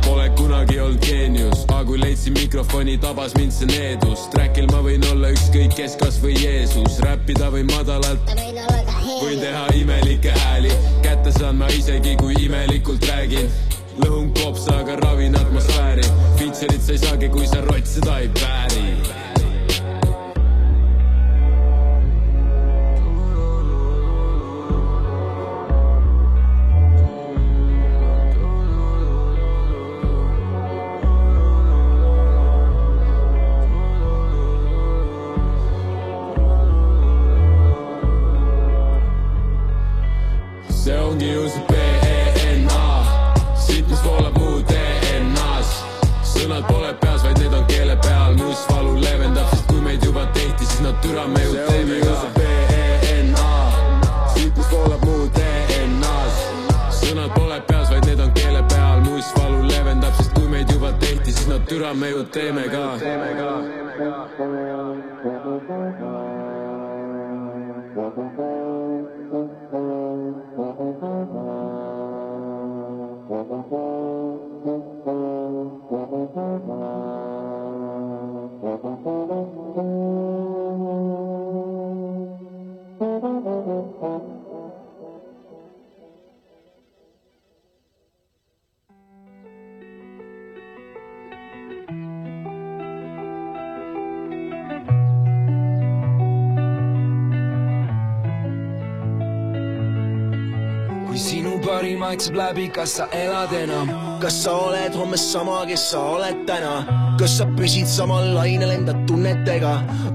[0.04, 4.28] Pole kunagi olnud geenius, aga kui leidsin mikrofoni, tabas mind see needus.
[4.32, 8.20] Trackil ma võin olla ükskõik kes, kasvõi Jeesus, räppida võin madalalt,
[9.22, 10.72] võin teha imelikke hääli,
[11.02, 13.48] kätte saan ma isegi, kui imelikult räägin.
[13.98, 16.04] lõhun kopsaga, ravin atmosfääri,
[16.38, 19.17] feature'it sa ei saagi, kui sa rott seda ei vääri
[102.48, 103.88] läbi, kas sa elad enam?
[104.20, 106.74] kas sa oled homme sama, kes sa oled täna?
[107.20, 109.74] kas sa püsid samal lainel enda tunnetega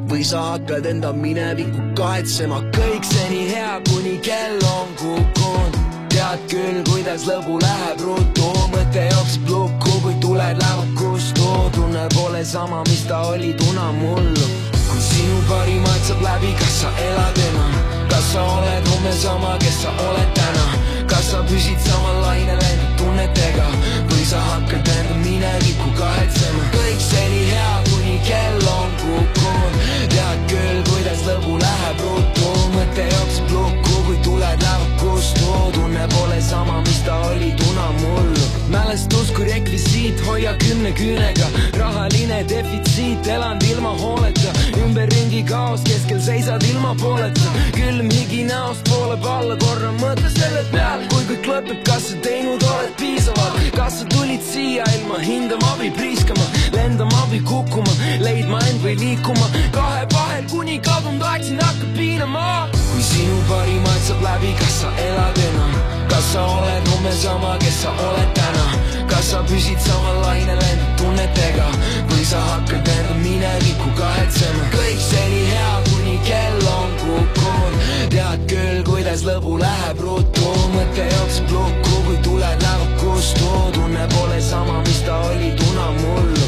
[0.09, 2.61] või sa hakkad enda minevikku kahetsema?
[2.77, 5.77] kõik see nii hea, kuni kell on kukkunud.
[6.13, 11.49] tead küll, kuidas lõbu läheb ruttu, mõte jookseb lukku, kui tuled lähevad kustu.
[11.77, 14.47] tunne pole sama, mis ta oli tuna mullu.
[14.89, 17.81] kui sinu parim aeg saab läbi, kas sa elad enam?
[18.09, 20.72] kas sa oled homme sama, kes sa oled täna?
[21.53, 23.65] Püsid samal lainel enda tunnetega
[24.09, 26.63] või sa hakkad enda minevikku kahetsema?
[26.73, 29.77] kõik see nii hea, kuni kell on kukkunud.
[30.15, 35.51] tead küll, kuidas lõbu läheb ruttu, mõte jookseb lukku, kui tuled lähevad kustu.
[35.77, 38.32] tunne pole sama, mis ta oli tuna mullu.
[38.73, 46.63] Mälestus kui rekvisiit, hoia kümne küünega, rahaline defitsiit, elanud ilma hooleta, ümberringi kaos, keskel seisad
[46.71, 49.91] ilma pooleta, külm higi näost voolab alla, korra.
[50.01, 54.87] Mõtle selle peale, kui kõik lõpeb, kas sa teinud oled piisavalt, kas sa tulid siia
[54.97, 61.25] ilma hindama või priiskama, lendama või kukkuma, leidma end või liikuma, kahe vahel kuni kadunud
[61.31, 62.47] aeg sind hakkab piinama.
[62.93, 65.92] kui sinu parim aeg saab läbi, kas sa elad enam,
[66.23, 68.67] kas sa oled homme sama, kes sa oled täna,
[69.11, 71.67] kas sa püsid samal lainel enda tunnetega
[72.11, 74.69] või sa hakkad enda minevikku kahetsema.
[74.71, 77.75] kõik see nii hea, kuni kell on kukkunud,
[78.15, 84.41] tead küll, kuidas lõbu läheb ruttu, mõte jookseb lukku, kui tuled lähevad kustu, tunne pole
[84.41, 86.47] sama, mis ta oli tuna mullu.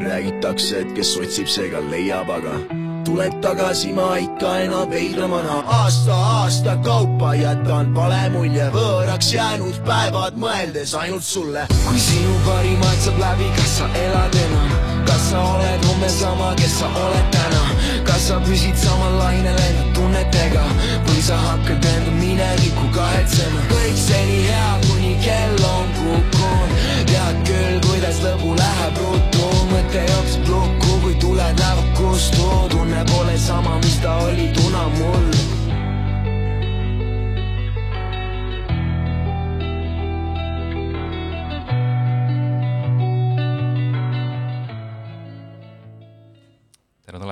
[0.00, 2.56] räägitakse, et kes otsib, see ka leiab, aga
[3.04, 8.66] tuleb tagasi ma ikka enam veidramana aasta aasta kaupa jätan vale mulje.
[8.74, 11.66] Võõraks jäänud päevad mõeldes ainult sulle.
[11.86, 14.72] Kui sinu parim aeg saab läbi kas sa elad enam?
[15.08, 17.62] Kas sa oled homme sama kes sa oled täna?
[18.08, 20.64] Kas sa püsid samal lainel enda tunnetega?
[21.08, 23.64] Või sa hakkad enda minevikku kahetsema?
[23.72, 26.76] Kõik see nii hea kuni kell on kukkunud.
[27.10, 29.48] Tead küll kuidas lõbu läheb ruttu.
[29.70, 32.79] Mõte jookseb lukku kui tuled lähevad kustu tunne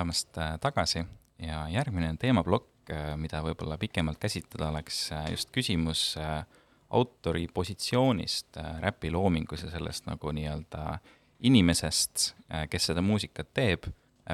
[0.08, 1.04] tulemast äh, tagasi
[1.38, 6.44] ja järgmine teemaplokk, mida võib-olla pikemalt käsitleda, oleks äh, just küsimus äh,
[6.90, 10.98] autori positsioonist äh, räpi loomingus ja sellest nagu nii-öelda
[11.38, 12.34] inimesest,
[12.70, 13.84] kes seda muusikat teeb,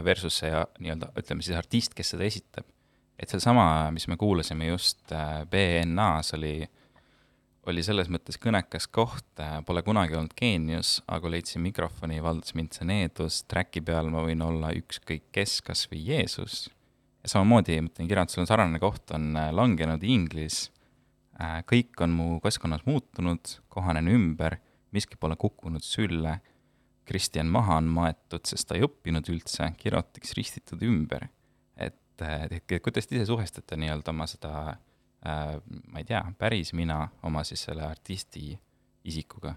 [0.04, 2.66] versus see äh, nii-öelda, ütleme siis artist, kes seda esitab.
[3.18, 6.66] et seesama, mis me kuulasime just äh, BNA-s oli
[7.68, 12.86] oli selles mõttes kõnekas koht, pole kunagi olnud geenius, aga leidsin mikrofoni, valdas mind see
[12.88, 16.68] needus, track'i peal ma võin olla ükskõik kes, kas või Jeesus.
[17.24, 20.70] ja samamoodi, ma ütlen, kirjandusel on sarnane koht, on äh, langenud inglis.
[21.66, 24.60] kõik on mu keskkonnas muutunud, kohanen ümber,
[24.94, 26.40] miski pole kukkunud sülle.
[27.04, 31.28] Kristjan maha on maetud, sest ta ei õppinud üldse, kirotiks ristitud ümber.
[31.76, 34.78] et, et kuidas te ise suhestate nii-öelda oma seda äh,
[35.24, 38.52] ma ei tea, päris mina oma siis selle artisti
[39.04, 39.54] isikuga.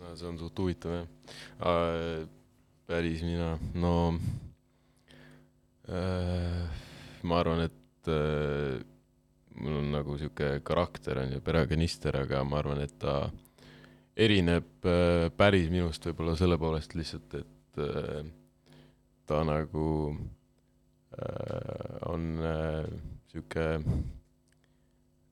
[0.00, 1.06] no see on suht huvitav jah.
[2.86, 3.94] päris mina, no
[5.90, 6.78] äh,
[7.22, 8.78] ma arvan, et äh,
[9.58, 13.20] mul on nagu sihuke karakter on ju, perekonister, aga ma arvan, et ta
[14.18, 18.22] erineb äh, päris minust võib-olla selle poolest lihtsalt, et äh,
[19.28, 19.88] ta nagu
[21.18, 22.84] äh, on äh,
[23.38, 23.64] sihuke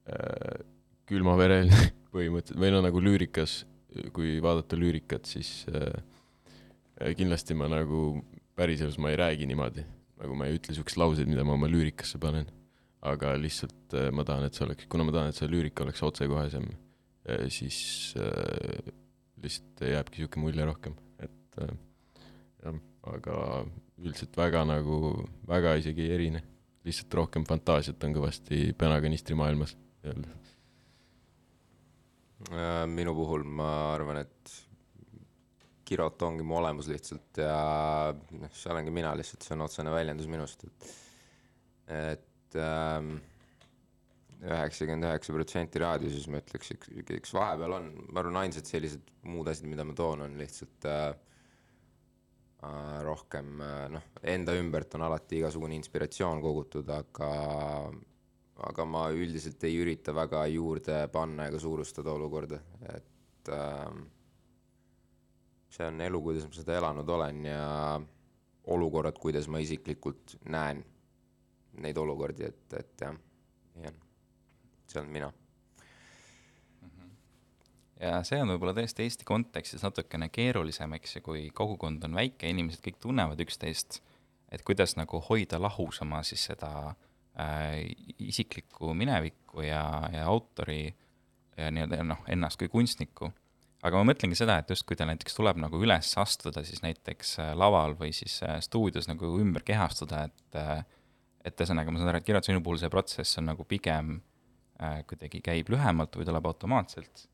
[0.06, 0.64] äh,
[1.10, 3.60] külmavereline põhimõtteliselt, või no nagu lüürikas,
[4.16, 5.92] kui vaadata lüürikat, siis äh,
[7.18, 8.22] kindlasti ma nagu
[8.56, 9.84] päriselus ma ei räägi niimoodi,
[10.22, 12.52] nagu ma ei ütle siukseid lauseid, mida ma oma lüürikasse panen.
[13.06, 16.00] aga lihtsalt äh, ma tahan, et see oleks, kuna ma tahan, et see lüürika oleks
[16.02, 16.64] otsekohesem
[17.28, 18.88] äh,, siis äh,
[19.42, 21.74] lihtsalt jääbki siuke mulje rohkem, et äh,
[22.64, 22.80] jah,
[23.12, 23.36] aga
[24.00, 25.12] üldiselt väga nagu,
[25.48, 26.42] väga isegi ei erine.
[26.86, 29.74] Lihtsalt rohkem fantaasiat on kõvasti penakanistri maailmas.
[30.04, 30.36] Nii-öelda
[32.52, 34.50] Äh, minu puhul ma arvan, et
[35.88, 40.28] kirot ongi mu olemus lihtsalt ja noh, see olengi mina lihtsalt, see on otsene väljendus
[40.30, 40.92] minust, et
[41.96, 43.14] et ähm,
[44.42, 49.48] üheksakümmend üheksa protsenti raadiuses ma ütleks, üks, üks vahepeal on, ma arvan, ainsad sellised muud
[49.50, 51.08] asjad, mida ma toon, on lihtsalt äh,
[53.06, 57.30] rohkem äh, noh, enda ümbert on alati igasugune inspiratsioon kogutud, aga
[58.66, 64.06] aga ma üldiselt ei ürita väga juurde panna ega suurustada olukorda, et ähm,
[65.68, 67.66] see on elu, kuidas ma seda elanud olen ja
[68.72, 70.80] olukorrad, kuidas ma isiklikult näen
[71.84, 73.18] neid olukordi, et, et jah,
[73.84, 74.00] on.
[74.88, 75.32] see olen mina.
[78.00, 82.48] Ja see on võib-olla tõesti Eesti kontekstis natukene keerulisem, eks ju, kui kogukond on väike,
[82.50, 84.00] inimesed kõik tunnevad üksteist,
[84.52, 86.70] et kuidas nagu hoida lahus oma siis seda
[87.40, 87.82] äh,
[88.18, 89.82] isiklikku minevikku ja,
[90.12, 90.84] ja autori
[91.56, 93.32] ja nii-öelda noh, ennast kui kunstnikku.
[93.86, 97.38] aga ma mõtlengi seda, et just kui ta näiteks tuleb nagu üles astuda siis näiteks
[97.40, 100.84] äh, laval või siis äh, stuudios nagu ümber kehastuda, et äh,
[101.46, 104.16] et ühesõnaga, ma saan aru, et Kirjat, sinu puhul see protsess on nagu pigem
[104.82, 107.28] äh, kuidagi käib lühemalt või tuleb automaatselt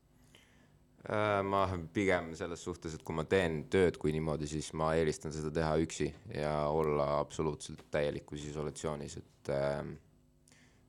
[1.03, 5.49] ma pigem selles suhtes, et kui ma teen tööd kui niimoodi, siis ma eelistan seda
[5.51, 9.97] teha üksi ja olla absoluutselt täielikus isolatsioonis, et ähm,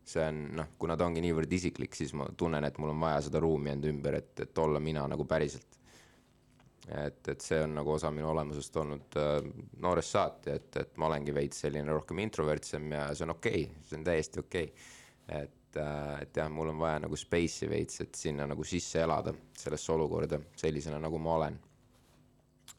[0.07, 3.25] see on noh, kuna ta ongi niivõrd isiklik, siis ma tunnen, et mul on vaja
[3.27, 5.81] seda ruumi enda ümber, et, et olla mina nagu päriselt.
[6.85, 9.51] et, et see on nagu osa minu olemusest olnud äh,
[9.83, 13.85] noorest saati, et, et ma olengi veits selline rohkem introvertsem ja see on okei okay,,
[13.89, 15.43] see on täiesti okei okay.
[15.43, 19.93] et et jah, mul on vaja nagu space'i veits, et sinna nagu sisse elada, sellesse
[19.95, 21.61] olukorda, sellisena, nagu ma olen.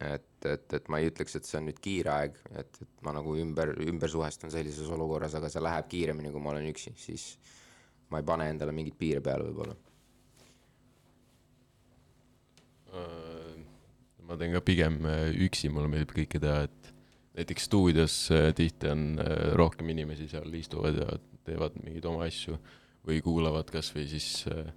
[0.01, 3.13] et, et, et ma ei ütleks, et see on nüüd kiire aeg, et, et ma
[3.15, 7.29] nagu ümber, ümber suhestun sellises olukorras, aga see läheb kiiremini, kui ma olen üksi, siis
[8.11, 9.77] ma ei pane endale mingeid piire peale võib-olla.
[12.95, 13.55] Äh,
[14.27, 16.91] ma teen ka pigem äh, üksi, mulle meeldib kõike teha, et
[17.35, 19.07] näiteks stuudios äh, tihti on
[19.59, 22.57] rohkem inimesi seal istuvad ja teevad mingeid oma asju
[23.05, 24.69] või kuulavad kasvõi siis äh,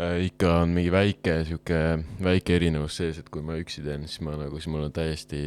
[0.00, 1.80] äh, ikka on mingi väike sihuke,
[2.22, 5.42] väike erinevus sees, et kui ma üksi teen, siis ma nagu, siis mul on täiesti,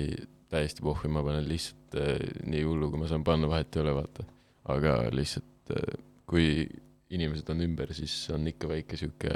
[0.51, 3.97] täiesti pohvi, ma panen lihtsalt äh, nii hullu, kui ma saan panna, vahet ei ole,
[4.01, 4.27] vaata.
[4.69, 6.67] aga lihtsalt äh, kui
[7.09, 9.33] inimesed on ümber, siis on ikka väike sihuke,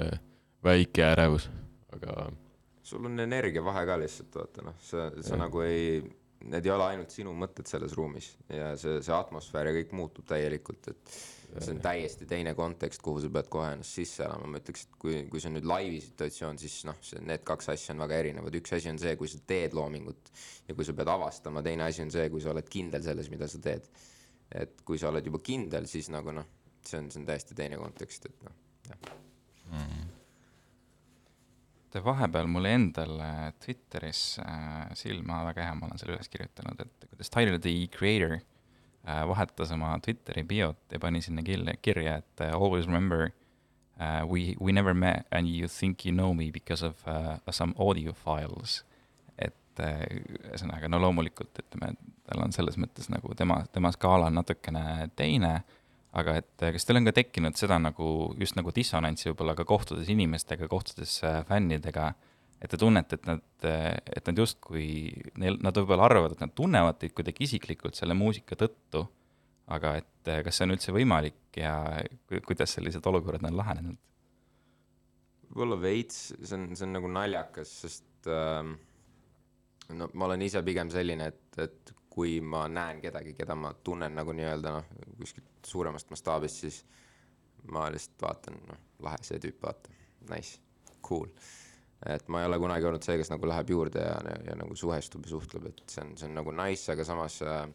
[0.63, 1.49] väike ärevus,
[1.93, 2.27] aga
[2.83, 5.39] sul on energiavahe ka lihtsalt, vaata noh, sa, sa Jah.
[5.45, 6.01] nagu ei,
[6.43, 10.27] need ei ole ainult sinu mõtted selles ruumis ja see, see atmosfäär ja kõik muutub
[10.29, 11.17] täielikult, et
[11.61, 14.95] see on täiesti teine kontekst, kuhu sa pead kohe ennast sisse elama, ma ütleks, et
[15.01, 18.21] kui, kui see on nüüd laivi situatsioon, siis noh, see, need kaks asja on väga
[18.23, 20.31] erinevad, üks asi on see, kui sa teed loomingut
[20.69, 23.49] ja kui sa pead avastama, teine asi on see, kui sa oled kindel selles, mida
[23.51, 23.89] sa teed.
[24.53, 26.47] et kui sa oled juba kindel, siis nagu noh,
[26.85, 28.57] see on, see on täiesti teine kontekst, et noh,
[28.89, 29.13] jah.
[31.93, 33.29] et vahepeal mulle endale
[33.61, 38.39] Twitteris äh, silma väga hea, ma olen selle üles kirjutanud, et kuidas Tyler the Creator
[39.03, 43.31] vahetas oma Twitteri biot ja pani sinna kirja, et uh, always remember
[43.99, 47.73] uh, we, we never met and you think you know me because of uh, some
[47.77, 48.83] audio files.
[49.37, 50.05] et äh,
[50.51, 51.95] ühesõnaga, no loomulikult ütleme,
[52.30, 55.63] tal on selles mõttes nagu tema, tema skaala on natukene teine
[56.13, 58.07] aga et äh, kas teil on ka tekkinud seda nagu,
[58.39, 62.11] just nagu dissonantsi võib-olla ka kohtudes inimestega, kohtudes äh, fännidega,
[62.64, 64.88] et te tunnete, et nad, et nad justkui,
[65.41, 69.03] neil, nad võib-olla arvavad, et nad tunnevad teid kuidagi isiklikult selle muusika tõttu,
[69.74, 71.76] aga et äh, kas see on üldse võimalik ja
[72.30, 73.99] ku- kuidas sellised olukorrad on lahenenud?
[75.53, 78.72] võib-olla veits, see on, see on nagu naljakas, sest ähm,
[79.93, 84.16] no ma olen ise pigem selline, et, et kui ma näen kedagi, keda ma tunnen
[84.18, 84.88] nagu nii-öelda noh,
[85.20, 86.80] kuskilt suuremast mastaabist, siis
[87.76, 89.93] ma lihtsalt vaatan, noh, lahe see tüüp, vaata,
[90.32, 90.57] nice,
[91.05, 91.30] cool
[92.06, 94.76] et ma ei ole kunagi olnud see, kes nagu läheb juurde ja, ja, ja nagu
[94.76, 97.66] suhestub ja suhtleb, et see on, see on nagu nice, aga samas äh,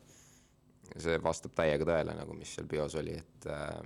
[0.96, 3.78] see vastab täiega tõele nagu, mis seal bios oli, et äh,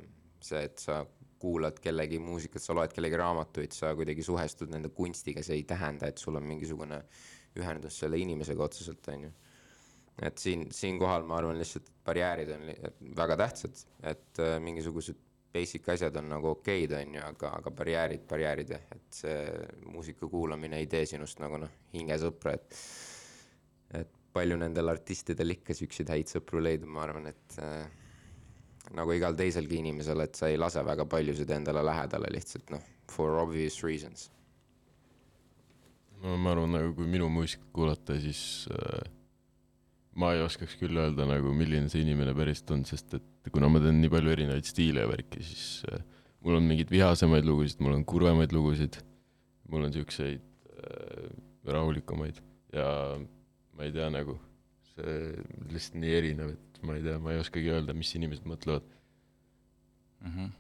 [0.43, 1.03] see, et sa
[1.43, 6.11] kuulad kellegi muusikat, sa loed kellegi raamatuid, sa kuidagi suhestud nende kunstiga, see ei tähenda,
[6.11, 7.01] et sul on mingisugune
[7.59, 9.33] ühendus selle inimesega otseselt, on ju.
[10.23, 12.71] et siin, siinkohal ma arvan lihtsalt, et barjäärid on
[13.19, 15.19] väga tähtsad, et äh, mingisugused
[15.53, 19.39] basic asjad on nagu okeid, on ju, aga, aga barjäärid, barjäärid et see
[19.93, 22.79] muusika kuulamine ei tee sinust nagu noh, hingesõpra, et
[24.03, 27.85] et palju nendel artistidel ikka siukseid häid sõpru leidub, ma arvan, et äh,
[28.97, 33.37] nagu igal teiselgi inimesel, et sa ei lase väga paljusid endale lähedale lihtsalt noh, for
[33.43, 34.31] obvious reasons.
[36.23, 38.43] no ma arvan, nagu kui minu muusikat kuulata, siis
[38.73, 39.05] äh,
[40.19, 43.81] ma ei oskaks küll öelda nagu, milline see inimene päriselt on, sest et kuna ma
[43.83, 46.03] teen nii palju erinevaid stiile ja värki, siis äh,
[46.45, 48.99] mul on mingeid vihasemaid lugusid, mul on kurvemaid lugusid,
[49.73, 50.43] mul on siukseid
[50.77, 51.29] äh,
[51.65, 52.43] rahulikumaid
[52.77, 52.89] ja
[53.73, 54.37] ma ei tea nagu,
[54.93, 55.15] see
[55.73, 58.85] lihtsalt nii erinev, et ma ei tea, ma ei oskagi öelda, mis inimesed mõtlevad.
[60.21, 60.35] mm.
[60.37, 60.53] -hmm.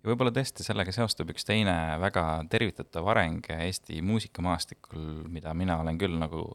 [0.00, 6.00] ja võib-olla tõesti sellega seostub üks teine väga tervitatav areng Eesti muusikamaastikul, mida mina olen
[6.00, 6.46] küll nagu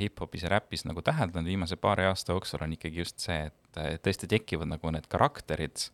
[0.00, 3.96] hip-hopis ja räpis nagu täheldanud viimase paari aasta jooksul, on ikkagi just see, et äh,
[4.02, 5.88] tõesti tekivad nagu need karakterid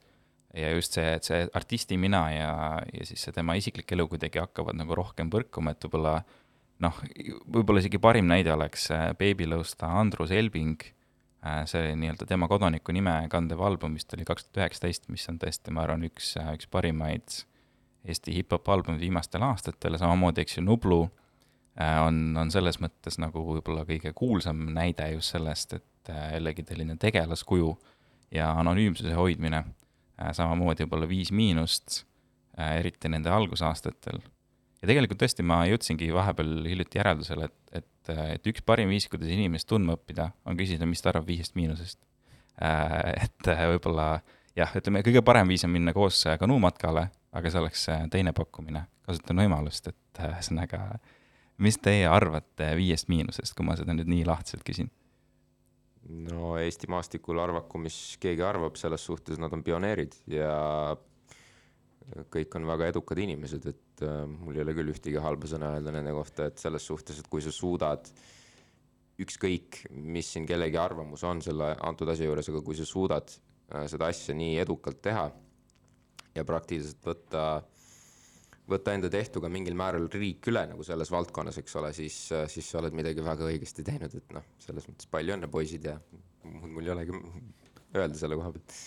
[0.56, 2.52] ja just see, et see artisti mina ja,
[2.92, 6.20] ja siis see tema isiklik elu kuidagi hakkavad nagu rohkem põrkuma, et võib-olla
[6.84, 7.02] noh,
[7.46, 10.86] võib-olla isegi parim näide oleks äh, Babylõusta Andrus Elving
[11.46, 15.36] Äh, see nii-öelda tema kodaniku nime kandev album vist oli kaks tuhat üheksateist, mis on
[15.38, 17.44] tõesti, ma arvan, üks, üks parimaid
[18.08, 21.27] Eesti hip-hop albumid viimastel aastatel samamoodi, eks ju, Nublu äh,
[21.78, 26.96] on, on selles mõttes nagu võib-olla kõige kuulsam näide just sellest, et äh, jällegi selline
[27.00, 27.74] tegelaskuju
[28.34, 29.62] ja anonüümsuse hoidmine,
[30.36, 32.02] samamoodi võib-olla Viis Miinust,
[32.58, 34.18] eriti nende algusaastatel.
[34.82, 39.30] ja tegelikult tõesti, ma jõudsingi vahepeal hiljuti järeldusele, et, et et üks parim viis, kuidas
[39.32, 42.00] inimest tundma õppida, on küsida, mis ta arvab Viiest Miinusest.
[42.58, 44.20] et võib-olla
[44.56, 48.86] jah, ütleme kõige parem viis on minna koos kanuumatkale, aga see oleks teine pakkumine.
[49.08, 50.98] kasutan võimalust, et ühesõnaga,
[51.58, 54.90] mis teie arvate Viiest Miinusest, kui ma seda nüüd nii lahtiselt küsin?
[56.08, 60.54] no Eesti maastikul arvaku, mis keegi arvab, selles suhtes nad on pioneerid ja
[62.32, 65.92] kõik on väga edukad inimesed, et äh, mul ei ole küll ühtegi halba sõna öelda
[65.94, 68.08] nende kohta, et selles suhtes, et kui sa suudad
[69.18, 73.84] ükskõik, mis siin kellegi arvamus on selle antud asja juures, aga kui sa suudad äh,
[73.90, 75.26] seda asja nii edukalt teha
[76.36, 77.44] ja praktiliselt võtta,
[78.68, 82.18] võtta enda tehtuga mingil määral riik üle nagu selles valdkonnas, eks ole, siis,
[82.52, 85.98] siis sa oled midagi väga õigesti teinud, et noh, selles mõttes palju õnne, poisid, ja
[86.44, 87.20] mul ei olegi
[87.96, 88.78] öelda selle koha pealt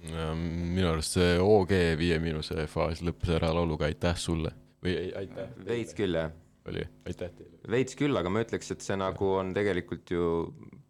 [0.00, 4.52] minu arust see OG Viie Miinuse faas lõppes ära lauluga Aitäh sulle
[4.84, 5.50] või aitäh.
[5.66, 6.30] veits küll jah.
[6.68, 7.58] oli, aitäh teile.
[7.70, 10.30] veits küll, aga ma ütleks, et see nagu on tegelikult ju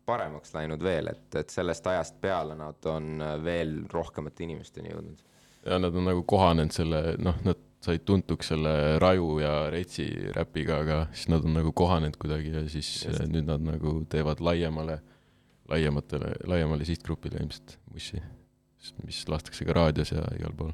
[0.06, 5.24] paremaks läinud veel, et, et sellest ajast peale nad on veel rohkemate inimesteni jõudnud.
[5.66, 10.82] ja nad on nagu kohanenud selle, noh, nad said tuntuks selle Raju ja Retsi räpiga,
[10.84, 13.24] aga siis nad on nagu kohanenud kuidagi ja siis Just.
[13.32, 15.00] nüüd nad nagu teevad laiemale,
[15.70, 18.20] laiematele, laiemale sihtgrupile ilmselt mussi
[19.04, 20.72] mis lastakse ka raadios ja igal pool.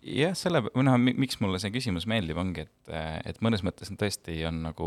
[0.00, 2.92] jah, selle, või noh, miks mulle see küsimus meeldib, ongi, et,
[3.28, 4.86] et mõnes mõttes nad tõesti on nagu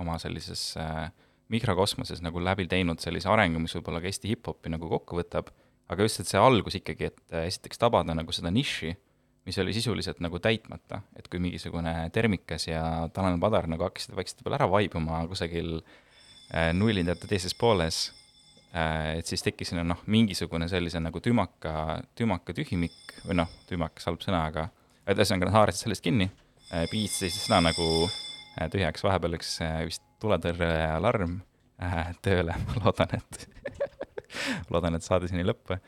[0.00, 1.08] oma sellises äh,
[1.52, 5.48] mikrokosmoses nagu läbi teinud sellise arengu, mis võib-olla ka Eesti hip-hopi nagu kokku võtab,
[5.88, 8.92] aga just, et see algus ikkagi, et esiteks tabada nagu seda niši,
[9.44, 12.82] mis oli sisuliselt nagu täitmata, et kui mingisugune Termikas ja
[13.12, 18.06] Tanel Padar nagu hakkasid vaikselt võib-olla ära vaibuma kusagil äh, nullindate teises pooles
[18.74, 24.08] Äh, et siis tekkis sinna noh, mingisugune sellise nagu tümaka, tümaka tühimik või noh, tümakas
[24.08, 24.66] halb sõna, aga
[25.06, 26.26] et ühesõnaga nad haarasid sellest kinni,
[26.90, 31.38] piitsid siis seda nagu äh, tühjaks, vahepeal äh, vist tuletõrjealarm
[32.24, 33.46] tööle, ma loodan, et
[34.74, 35.78] loodan, et saade siin ei lõppe.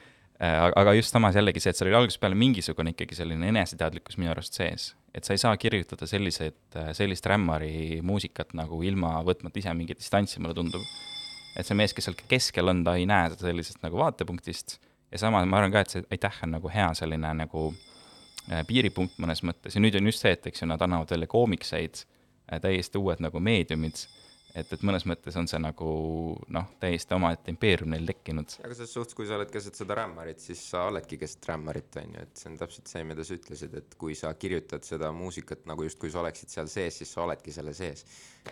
[0.40, 4.32] Aga just samas jällegi see, et seal oli algusest peale mingisugune ikkagi selline eneseteadlikkus minu
[4.34, 6.58] arust sees, et sa ei saa kirjutada selliseid,
[6.96, 10.84] sellist rämmari muusikat nagu ilma võtmata ise mingit distantsi, mulle tundub.
[11.56, 14.76] Et see mees, kes seal keskel on, ta ei näe seda sellisest nagu vaatepunktist.
[15.12, 19.16] Ja samas ma arvan ka, et see aitäh on nagu hea selline nagu äh, piiripunkt
[19.22, 19.72] mõnes mõttes.
[19.72, 23.24] Ja nüüd on just see, et eks ju, nad annavad jälle koomikseid äh,, täiesti uued
[23.24, 24.04] nagu meediumid,
[24.56, 25.88] et, et mõnes mõttes on see nagu
[26.56, 28.56] noh, täiesti omaette impeerium neil tekkinud.
[28.64, 32.16] aga selles suhtes, kui sa oled keset seda rämmarit, siis sa oledki keset rämmarit, on
[32.16, 35.68] ju, et see on täpselt see, mida sa ütlesid, et kui sa kirjutad seda muusikat
[35.70, 38.06] nagu justkui sa oleksid seal sees, siis sa oledki selle sees.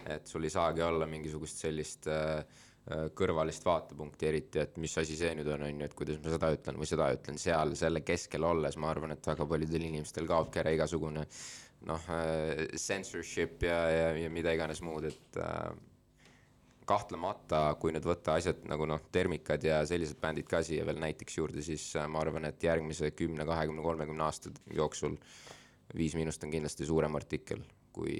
[0.05, 2.44] et sul ei saagi olla mingisugust sellist äh,
[2.84, 6.34] Äh, kõrvalist vaatepunkti eriti, et mis asi see nüüd on, on ju, et kuidas ma
[6.34, 10.28] seda ütlen või seda ütlen, seal selle keskel olles ma arvan, et väga paljudel inimestel
[10.28, 11.22] kaobki ära igasugune
[11.88, 15.70] noh äh, censorship ja, ja, ja mida iganes muud, et äh,
[16.89, 21.39] kahtlemata, kui nüüd võtta asjad nagu noh, Termikad ja sellised bändid ka siia veel näiteks
[21.39, 25.18] juurde, siis äh, ma arvan, et järgmise kümne, kahekümne, kolmekümne aasta jooksul
[25.95, 27.61] Viis Miinust on kindlasti suurem artikkel
[27.95, 28.14] kui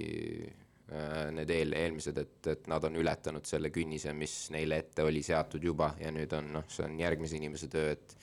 [0.45, 5.23] äh, need eel, eelmised, et, et nad on ületanud selle künnise, mis neile ette oli
[5.25, 8.15] seatud juba ja nüüd on noh, see on järgmise inimese töö, et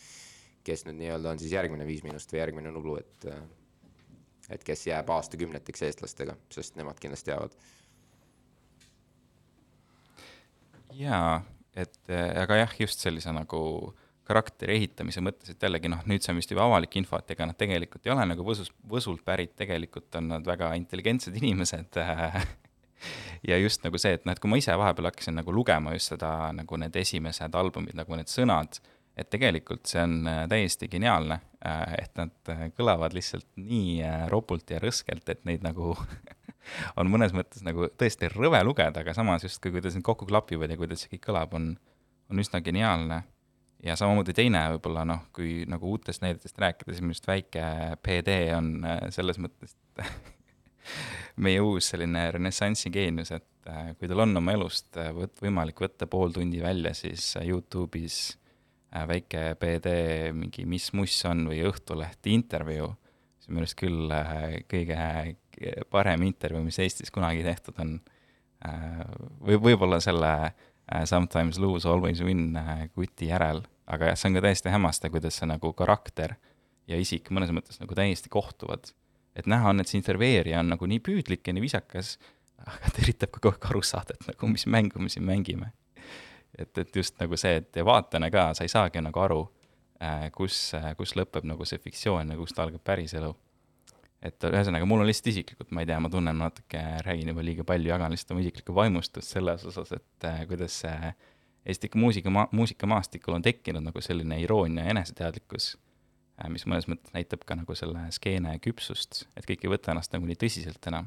[0.67, 3.43] kes nüüd nii-öelda on siis järgmine Viis Miinust või järgmine Nublu, et äh,
[4.53, 7.55] et kes jääb aastakümneteks eestlastega, sest nemad kindlasti jäävad
[10.97, 11.43] jaa,
[11.75, 13.61] et äh, aga jah, just sellise nagu
[14.29, 17.47] karakteri ehitamise mõttes, et jällegi noh, nüüd see on vist juba avalik info, et ega
[17.49, 21.99] nad tegelikult ei ole nagu Võsus, Võsult pärit, tegelikult on nad väga intelligentsed inimesed
[23.51, 26.15] ja just nagu see, et noh, et kui ma ise vahepeal hakkasin nagu lugema just
[26.15, 28.79] seda nagu need esimesed albumid, nagu need sõnad,
[29.19, 33.99] et tegelikult see on äh, täiesti geniaalne, äh, et nad kõlavad lihtsalt nii
[34.33, 35.97] ropult ja rõskelt, et neid nagu
[36.97, 40.79] on mõnes mõttes nagu tõesti rõve lugeda, aga samas justkui, kuidas need kokku klapivad ja
[40.81, 41.73] kuidas see kõik kõlab, on,
[42.31, 43.23] on üsna geniaalne.
[43.83, 47.65] ja samamoodi teine võib-olla noh, kui nagu uutest näidetest rääkida, siis minu arust väike
[48.03, 49.75] PD on äh, selles mõttes
[51.45, 55.83] meie uus selline renessansi geenius, et äh, kui teil on oma elust äh, võt-, võimalik
[55.83, 58.37] võtta pool tundi välja, siis Youtube'is
[59.09, 62.91] väike PD mingi Mis muss on või Õhtuleht intervjuu,
[63.41, 64.13] see on minu arust küll
[64.69, 64.99] kõige
[65.91, 67.97] parem intervjuu, mis Eestis kunagi tehtud on.
[68.63, 69.03] Äh,
[69.43, 74.39] või võib-olla selle äh, Sometimes lose, always win äh, kuti järel, aga jah, see on
[74.39, 76.37] ka täiesti hämmastav, kuidas see nagu karakter
[76.87, 78.93] ja isik mõnes mõttes nagu täiesti kohtuvad.
[79.35, 82.19] et näha on, et see intervjueerija on nagu nii püüdlik ja nii viisakas,
[82.63, 85.73] aga ta üritab ka kogu aeg aru saada, et nagu mis mängu me siin mängime.
[86.55, 89.43] et, et just nagu see, et vaatajana ka sa ei saagi nagu aru,
[90.37, 93.35] kus, kus lõpeb nagu see fiktsioon ja kust algab päriselu
[94.23, 97.67] et ühesõnaga, mul on lihtsalt isiklikult, ma ei tea, ma tunnen natuke, räägin juba liiga
[97.67, 101.15] palju, jagan lihtsalt oma isiklikku vaimustust selles osas, et äh, kuidas see
[101.63, 107.45] Eesti muusika, muusikamaastikul on tekkinud nagu selline iroonia ja eneseteadlikkus äh,, mis mõnes mõttes näitab
[107.47, 111.07] ka nagu selle skeene küpsust, et kõik ei võta ennast nagu nii tõsiselt enam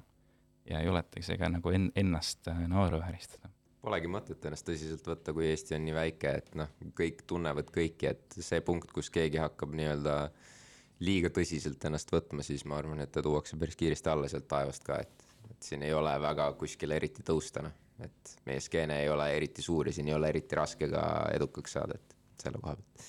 [0.69, 3.51] ja ei juleta isegi nagu en-, ennast äh, naeruvääristada.
[3.85, 8.09] Polegi mõtet ennast tõsiselt võtta, kui Eesti on nii väike, et noh, kõik tunnevad kõiki,
[8.09, 10.54] et see punkt, kus keegi hakkab nii-öelda äh,
[11.03, 14.85] liiga tõsiselt ennast võtma, siis ma arvan, et ta tuuakse päris kiiresti alla sealt taevast
[14.85, 17.75] ka, et, et siin ei ole väga kuskile eriti tõusta, noh.
[18.03, 21.03] et meie skeene ei ole eriti suur ja siin ei ole eriti raske ka
[21.35, 23.05] edukaks saada, et selle koha pealt.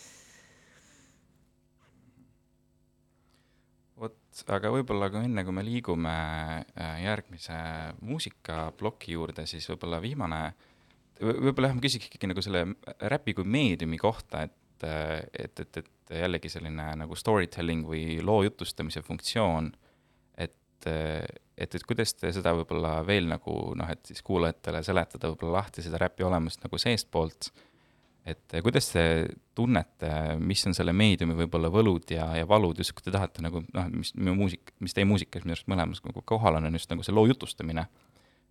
[3.97, 4.19] vot,
[4.53, 7.57] aga võib-olla ka enne, kui me liigume äh, järgmise
[8.05, 10.41] muusikaploki juurde, siis võib-olla viimane,
[11.23, 12.67] võib-olla jah, ma küsiks ikkagi nagu selle
[13.15, 18.19] räpi kui meediumi kohta, et, et, et, et et jällegi selline nagu story telling või
[18.25, 19.73] loo jutustamise funktsioon,
[20.39, 25.63] et, et, et kuidas te seda võib-olla veel nagu noh, et siis kuulajatele seletada võib-olla
[25.63, 27.51] lahti seda räpi olemust nagu seestpoolt,
[28.27, 29.05] et kuidas te
[29.55, 33.63] tunnete, mis on selle meediumi võib-olla võlud ja, ja valud, just kui te tahate nagu
[33.67, 36.91] noh, mis minu muusik, mis teie muusikas minu arust mõlemas nagu kohal on, on just
[36.93, 37.89] nagu see loo jutustamine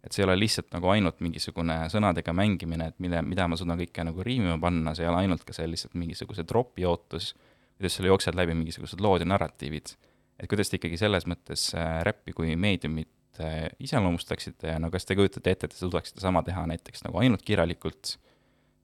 [0.05, 3.79] et see ei ole lihtsalt nagu ainult mingisugune sõnadega mängimine, et mille, mida ma suudan
[3.81, 7.31] kõike nagu riimima panna, see ei ole ainult ka see lihtsalt mingisuguse tropi ootus,
[7.75, 9.95] kuidas sul jooksevad läbi mingisugused lood ja narratiivid.
[10.39, 15.07] et kuidas te ikkagi selles mõttes äh, räppi kui meediumit äh, iseloomustaksite ja no kas
[15.07, 18.17] te kujutate ette, et te suudaksite sama teha näiteks nagu ainult kirjalikult,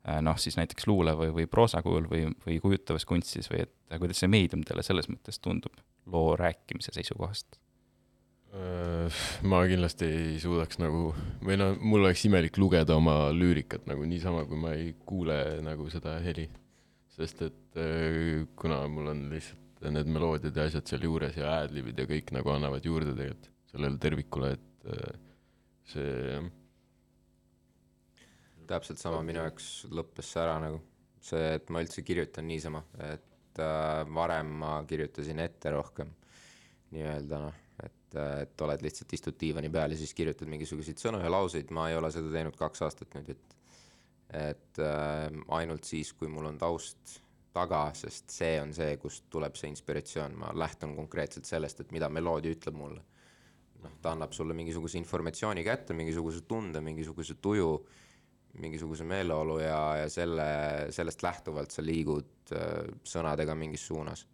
[0.07, 3.99] äh, noh siis näiteks luule või, või proosa kujul või, või kujutavas kunstis või et
[3.99, 5.75] kuidas see meedium teile selles mõttes tundub
[6.07, 7.59] loo rääkimise seisukohast?
[8.51, 14.43] Ma kindlasti ei suudaks nagu, või no mul oleks imelik lugeda oma lüürikat nagu niisama,
[14.49, 16.49] kui ma ei kuule nagu seda heli.
[17.11, 17.79] sest et
[18.59, 22.85] kuna mul on lihtsalt need meloodiad ja asjad sealjuures ja ad-libid ja kõik nagu annavad
[22.85, 24.89] juurde tegelikult sellele tervikule, et
[25.91, 26.41] see
[28.71, 30.79] täpselt sama minu jaoks lõppes see ära nagu,
[31.23, 36.11] see, et ma üldse kirjutan niisama, et äh, varem ma kirjutasin ette rohkem
[36.91, 41.31] nii-öelda noh et, et oled lihtsalt, istud diivani peal ja siis kirjutad mingisuguseid sõnu ja
[41.31, 43.57] lauseid, ma ei ole seda teinud kaks aastat nüüd, et
[44.31, 45.27] et äh,
[45.57, 47.17] ainult siis, kui mul on taust
[47.51, 52.07] taga, sest see on see, kust tuleb see inspiratsioon, ma lähtun konkreetselt sellest, et mida
[52.09, 53.03] meloodia ütleb mulle.
[53.81, 57.71] noh, ta annab sulle mingisuguse informatsiooni kätte, mingisuguse tunde, mingisuguse tuju,
[58.61, 60.45] mingisuguse meeleolu ja, ja selle,
[60.93, 64.27] sellest lähtuvalt sa liigud äh, sõnadega mingis suunas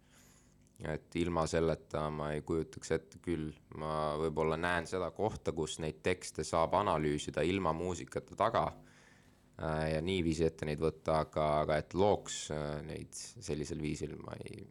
[0.86, 3.50] et ilma selleta ma ei kujutaks ette küll,
[3.80, 10.02] ma võib-olla näen seda kohta, kus neid tekste saab analüüsida ilma muusikata taga äh, ja
[10.04, 14.62] niiviisi ette neid võtta, aga, aga et looks äh, neid sellisel viisil ma ei.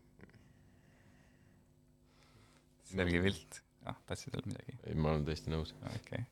[2.88, 4.80] selge pilt, ah, tahtsid veel midagi?
[4.88, 5.76] ei, ma olen täiesti nõus.
[5.84, 6.26] okei okay..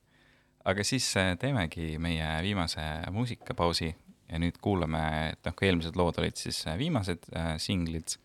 [0.71, 3.91] aga siis äh, teemegi meie viimase muusikapausi
[4.29, 5.01] ja nüüd kuulame,
[5.33, 8.15] et noh, kui eelmised lood olid siis viimased äh, singlid,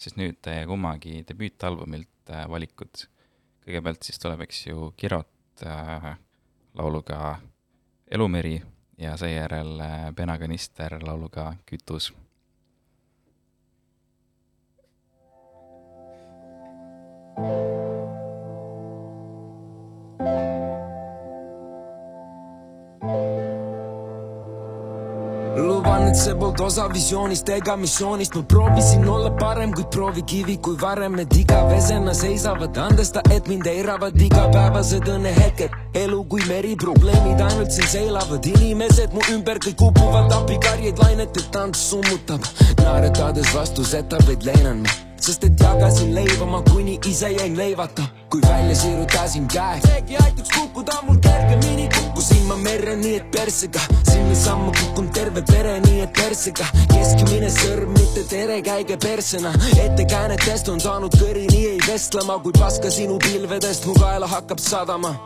[0.00, 3.06] siis nüüd kummagi debüütalbumilt äh, valikud.
[3.60, 6.14] kõigepealt siis tuleb, eks ju, Kirot äh,
[6.74, 7.36] lauluga
[8.10, 8.56] Elumeri
[8.98, 12.12] ja seejärel äh, Penakanister lauluga Kütus
[25.60, 30.76] luban, et see polnud osa visioonist ega missioonist, ma proovisin olla parem, kuid proovikivi kui
[30.80, 35.76] varem, need igavesena seisavad, andesta, et mind eiravad igapäevased õnnehetked.
[36.00, 41.82] elu kui meri, probleemid ainult siin seilavad, inimesed mu ümber kõik upuvad abikarjeid lainetelt tants
[41.90, 42.46] summutab,
[42.82, 44.98] naeratades vastuseta vaid leinan ma.
[45.20, 49.80] Sest et jagasin leiva ma kuni ise jäin leivata, kui välja sirutasin käe.
[49.86, 55.42] seegi aitaks kukkuda mul kergemini, kukkusin ma merre nii et persega, sinna sammu kukkunud terve
[55.42, 59.52] pere nii et persega, keskmine sõrm, mitte tere, käige persena,
[59.86, 65.16] ettekäänetest on saanud kõri, nii ei vestlema, kui paska sinu pilvedest mu kaela hakkab sadama.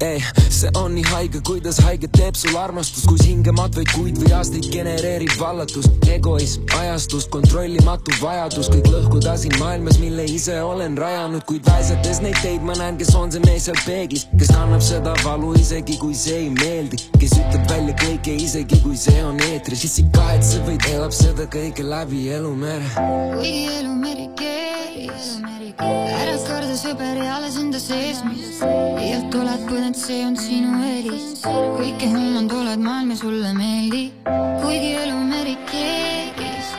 [0.00, 4.32] ei, see on nii haige, kuidas haiget teeb sul armastus, kus hingemat vaid kuid või
[4.36, 11.46] aastaid genereerib vallatust, egoism, ajastust, kontrollimatu vajadus, kõik lõhkuda siin maailmas, mille ise olen rajanud,
[11.48, 15.16] kuid väisates neid teid ma näen, kes on see mees seal peeglis, kes kannab seda
[15.24, 19.86] valu isegi kui see ei meeldi, kes ütleb välja kõike isegi kui see on eetris,
[19.86, 22.92] siis ei kahetse, vaid elab seda kõike läbi elumere.
[23.00, 25.32] kuigi elu meri keeris,
[25.80, 29.32] ära karda sõber ja alles enda sees, mis liialt
[29.86, 31.42] oled põnev, see on sinu eelis.
[31.78, 34.26] kõike hullund oled maailm ja sulle meeldib,
[34.62, 36.72] kuigi elu meri keeris.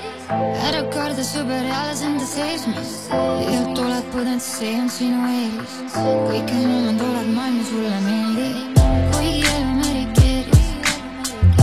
[0.68, 5.78] ära karda sõber alles enda sees, mis liialt oled põnev, see on sinu eelis.
[5.95, 8.84] kõike hullund oled maailm ja sulle meeldib,
[9.14, 10.70] kuigi elu meri keeris.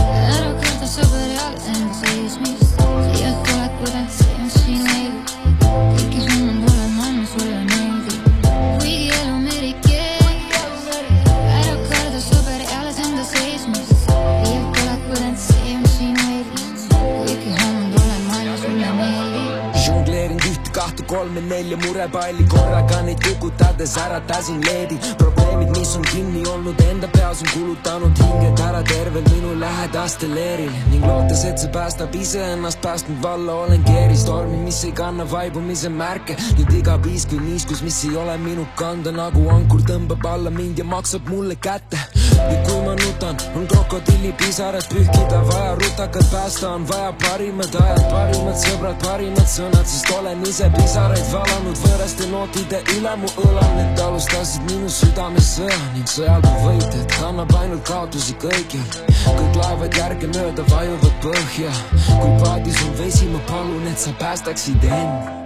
[0.01, 1.74] ära karda sõber ja
[21.05, 24.99] ühte, kahte, kolme, nelja murepalli korraga neid kukutades äratasin leedi.
[25.17, 30.71] probleemid, mis on kinni olnud enda peas, on kulutanud hinged ära tervel minu lähedastel leeril
[30.91, 36.35] ning lootes, et see päästab iseennast päästnud valla, olen keeristormi, mis ei kanna vaibumise märke.
[36.57, 40.77] nüüd iga piisk või niiskus, mis ei ole minu kanda nagu ankur tõmbab alla mind
[40.77, 41.97] ja maksab mulle kätte.
[42.35, 48.57] ja kui ma nutan, on krokodillipisarad pühkida vaja, rutakad päästa on vaja parimad ajad, parimad
[48.59, 54.63] sõbrad, parimad sõnad, sest olen ise pisaraid valanud võõraste nootide üle mu õlal, need alustasid
[54.69, 58.87] minu südames sõja ning sõjal kui võitjad kannab ainult kaotusi kõikjal.
[59.27, 61.77] kõik laevad järgemööda vajuvad põhja,
[62.07, 65.44] kui paadis on vesi, ma palun, et sa päästaksid end.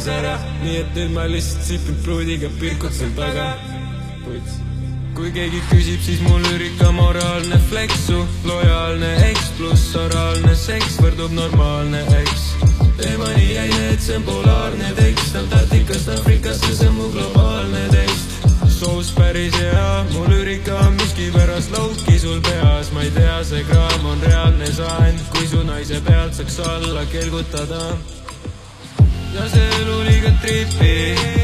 [0.00, 3.56] Hirmutas ära, nii et nüüd ma lihtsalt sipin pruudiga pirkut seal taga.
[5.14, 12.00] kui keegi küsib, siis mul ürika moraalne fleksu, lojaalne eks pluss oraalne seks võrdub normaalne
[12.20, 12.46] eks.
[12.96, 18.46] teema nii jäine, et see on polaarne tekst, Antarktikast Aafrikasse, see on mu globaalne tekst.
[18.68, 24.06] soos päris hea, mu lüürika on miskipärast lauki sul peas, ma ei tea, see kraam
[24.14, 27.84] on reaalne saan, kui su naise pealt saaks alla kelgutada
[29.40, 31.39] ja see elu liiga tripi,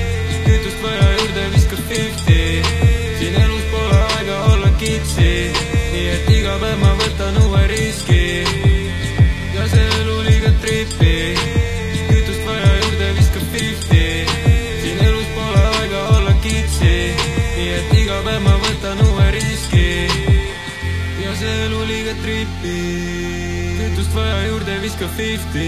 [24.86, 25.66] viska fifty,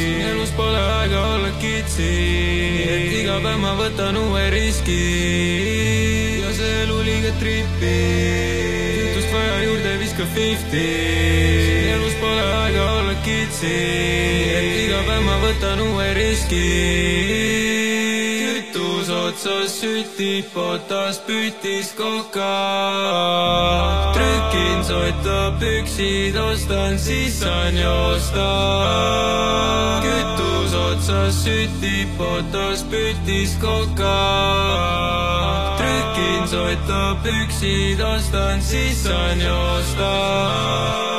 [0.00, 2.06] siin elus pole aega olla kitsi,
[2.88, 4.96] et iga päev ma võtan uue riski.
[6.40, 7.92] Ja see elu liiga tripi,
[8.96, 10.88] kütust vaja juurde viska fifty,
[11.68, 13.76] siin elus pole aega olla kitsi,
[14.56, 17.59] et iga päev ma võtan uue riski
[19.80, 22.52] sütib potas pütis koka.
[24.14, 28.48] trükin sotta püksid, ostan, siis saan joosta.
[30.04, 34.16] kütus otsas sütib potas pütis koka.
[35.78, 41.09] trükin sotta püksid, ostan, siis saan joosta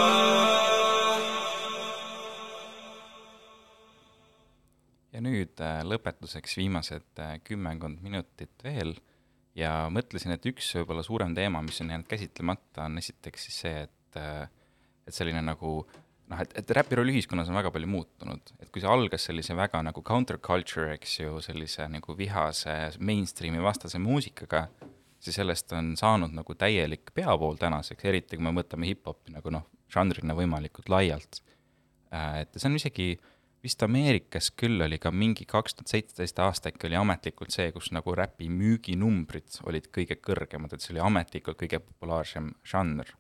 [5.52, 8.96] nüüd äh, lõpetuseks viimased äh, kümmekond minutit veel
[9.56, 13.82] ja mõtlesin, et üks võib-olla suurem teema, mis on jäänud käsitlemata, on esiteks siis see,
[13.84, 14.48] et äh,
[15.08, 15.82] et selline nagu
[16.30, 19.56] noh, et, et räpi roll ühiskonnas on väga palju muutunud, et kui see algas sellise
[19.58, 24.68] väga nagu counterculture, eks ju, sellise nagu vihase mainstream'i vastase muusikaga,
[25.22, 29.68] siis sellest on saanud nagu täielik peavool tänaseks, eriti kui me võtame hip-hopi nagu noh,
[29.92, 31.42] žanrina võimalikult laialt.
[32.12, 33.10] et see on isegi
[33.64, 37.92] vist Ameerikas küll oli ka mingi kaks tuhat seitseteist aasta äkki oli ametlikult see, kus
[37.94, 43.14] nagu räpi müüginumbrid olid kõige kõrgemad, et see oli ametlikult kõige populaarsem žanr.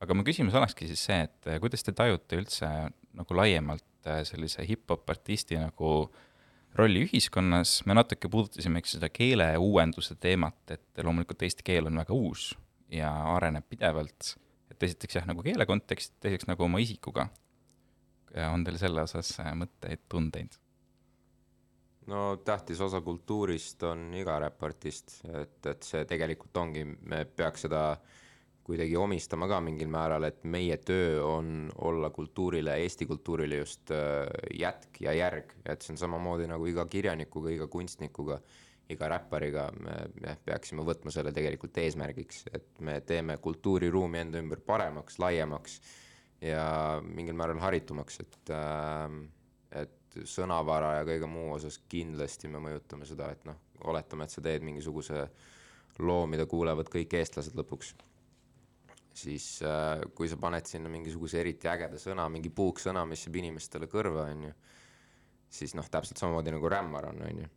[0.00, 2.70] aga mu küsimus olekski siis see, et eh, kuidas te tajute üldse
[3.14, 5.94] nagu laiemalt eh, sellise hip-hop artisti nagu
[6.74, 12.16] rolli ühiskonnas, me natuke puudutasime, eks seda keeleuuenduse teemat, et loomulikult eesti keel on väga
[12.16, 12.50] uus
[12.90, 14.34] ja areneb pidevalt,
[14.72, 17.28] et esiteks jah, nagu keele kontekst, teiseks nagu oma isikuga
[18.34, 20.58] ja on teil selle osas äh, mõtteid, tundeid?
[22.10, 27.84] no tähtis osa kultuurist on iga räpartist, et, et see tegelikult ongi, me peaks seda
[28.64, 34.28] kuidagi omistama ka mingil määral, et meie töö on olla kultuurile, Eesti kultuurile just äh,
[34.60, 38.40] jätk ja järg, et see on samamoodi nagu iga kirjanikuga, iga kunstnikuga,
[38.92, 44.60] iga räppariga, me, me peaksime võtma selle tegelikult eesmärgiks, et me teeme kultuuriruumi enda ümber
[44.64, 45.80] paremaks, laiemaks
[46.42, 46.66] ja
[47.04, 49.18] mingil määral haritumaks, et äh,
[49.74, 53.58] et sõnavara ja kõige muu osas kindlasti me mõjutame seda, et noh,
[53.90, 55.24] oletame, et sa teed mingisuguse
[56.02, 57.94] loo, mida kuulevad kõik eestlased lõpuks,
[59.14, 63.90] siis äh, kui sa paned sinna mingisuguse eriti ägeda sõna, mingi puuksõna, mis jääb inimestele
[63.90, 64.54] kõrva, on ju,
[65.54, 67.52] siis noh, täpselt samamoodi nagu rämmar on, on ju.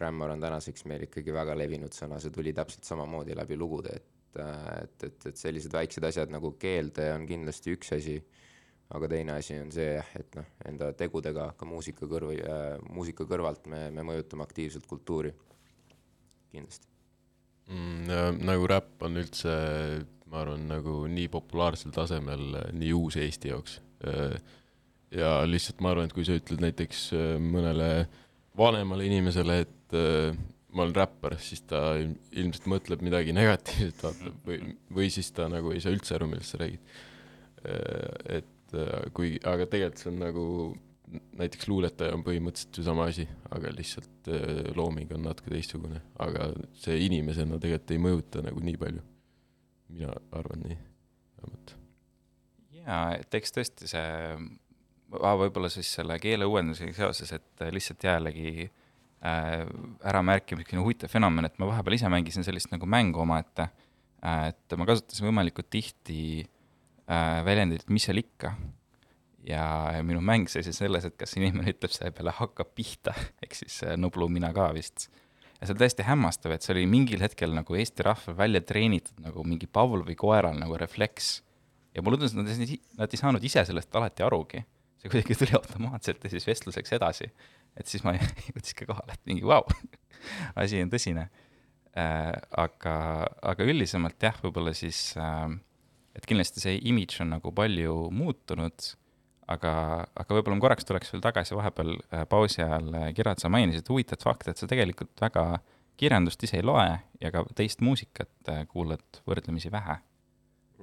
[0.00, 4.11] rämmar on tänaseks meil ikkagi väga levinud sõna, see tuli täpselt samamoodi läbi lugude, et,
[4.36, 8.20] et, et, et sellised väiksed asjad nagu keelde on kindlasti üks asi
[8.92, 13.26] aga teine asi on see jah, et noh, enda tegudega ka muusika kõrv- äh,, muusika
[13.28, 15.32] kõrvalt me, me mõjutame aktiivselt kultuuri,
[16.52, 16.88] kindlasti.
[17.70, 18.42] mm,.
[18.44, 19.54] nagu räpp on üldse,
[20.28, 23.80] ma arvan, nagu nii populaarsel tasemel äh, nii uus Eesti jaoks.
[25.12, 27.90] ja lihtsalt ma arvan, et kui sa ütled näiteks äh, mõnele
[28.58, 30.36] vanemale inimesele, et äh,
[30.72, 35.48] ma olen räppar, siis ta ilm- ilmselt mõtleb midagi negatiivset, vaatab või, või siis ta
[35.52, 36.96] nagu ei saa üldse aru, millest sa räägid.
[37.62, 40.46] et äh, kui, aga tegelikult see on nagu
[41.38, 46.48] näiteks luuletaja on põhimõtteliselt ju sama asi, aga lihtsalt äh, looming on natuke teistsugune, aga
[46.80, 49.06] see inimesena tegelikult ei mõjuta nagu nii palju.
[49.92, 50.76] mina arvan nii,
[51.36, 51.74] vähemalt.
[52.80, 54.36] jaa, et eks tõesti see,
[55.12, 58.81] võib-olla siis selle keeleuuendusega seoses, et lihtsalt jällegi äh,
[59.22, 64.76] äramärkimiseks selline huvitav fenomen, et ma vahepeal ise mängisin sellist nagu mängu omaette äh,, et
[64.78, 68.56] ma kasutasin võimalikult tihti äh, väljendit mis seal ikka.
[69.46, 69.62] ja
[70.06, 73.96] minu mäng seisnes selles, et kas inimene ütleb selle peale hakkab pihta, ehk siis äh,
[73.98, 75.08] Nublu mina ka vist.
[75.60, 79.22] ja see on täiesti hämmastav, et see oli mingil hetkel nagu Eesti rahval välja treenitud
[79.22, 81.38] nagu mingi Pavlovi koeral nagu refleks
[81.94, 84.62] ja mulle tundus, et nad ei, nad ei saanud ise sellest alati arugi.
[85.02, 87.26] see kuidagi tuli automaatselt ja siis vestluseks edasi.
[87.78, 88.14] Et siis ma
[88.52, 89.64] jõudsin ka kohale, et mingi vau,
[90.60, 91.28] asi on tõsine
[91.96, 92.32] äh,.
[92.58, 92.96] aga,
[93.52, 95.54] aga üldisemalt jah, võib-olla siis äh,,
[96.16, 98.92] et kindlasti see imidž on nagu palju muutunud,
[99.52, 99.74] aga,
[100.06, 104.28] aga võib-olla ma korraks tuleks veel tagasi vahepeal äh, pausi ajal, Gerard, sa mainisid huvitavat
[104.28, 105.46] fakti, et sa tegelikult väga
[106.00, 106.88] kirjandust ise ei loe
[107.20, 110.00] ja ka teist muusikat äh, kuulad võrdlemisi vähe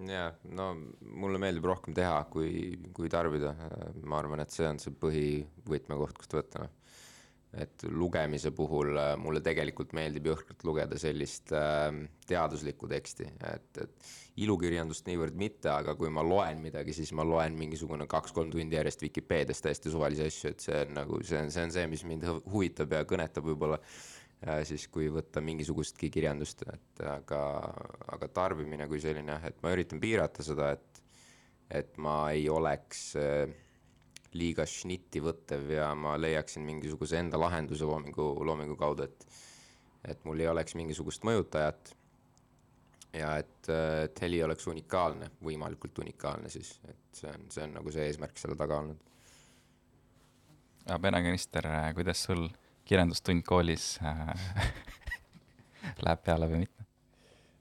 [0.07, 0.69] jaa, no
[1.01, 3.53] mulle meeldib rohkem teha, kui, kui tarbida.
[4.03, 6.67] ma arvan, et see on see põhivõtmekoht, kust võtta.
[7.57, 11.87] Et lugemise puhul äh, mulle tegelikult meeldib jõhkralt lugeda sellist äh,
[12.29, 14.11] teaduslikku teksti, et, et
[14.43, 19.01] ilukirjandust niivõrd mitte, aga kui ma loen midagi, siis ma loen mingisugune kaks-kolm tundi järjest
[19.01, 22.27] Vikipeediast täiesti suvalisi asju, et see on nagu, see on, see on see, mis mind
[22.29, 27.41] hu- huvitab ja kõnetab võib-olla äh, siis kui võtta mingisugustki kirjandust, et aga,
[28.13, 31.01] aga tarbimine kui selline et ma üritan piirata seda, et,
[31.81, 33.49] et ma ei oleks äh,
[34.37, 39.25] liiga šnitti võttev ja ma leiaksin mingisuguse enda lahenduse loomingu, loomingu kaudu, et
[40.07, 41.91] et mul ei oleks mingisugust mõjutajat
[43.19, 43.69] ja et,
[44.05, 48.39] et heli oleks unikaalne, võimalikult unikaalne siis, et see on, see on nagu see eesmärk
[48.39, 49.05] selle taga olnud.
[51.01, 51.67] Bene Kanister,
[51.97, 52.47] kuidas sul
[52.87, 54.31] kirjandustund koolis äh,
[56.05, 56.87] läheb peale või mitte?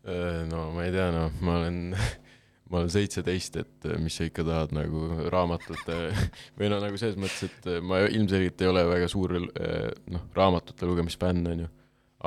[0.08, 1.82] Äh, no ma ei tea, noh, ma olen
[2.68, 5.96] ma olen seitseteist, et mis sa ikka tahad nagu raamatute
[6.58, 11.46] või no nagu selles mõttes, et ma ilmselgelt ei ole väga suur noh, raamatute lugemisfänn,
[11.52, 11.70] on ju.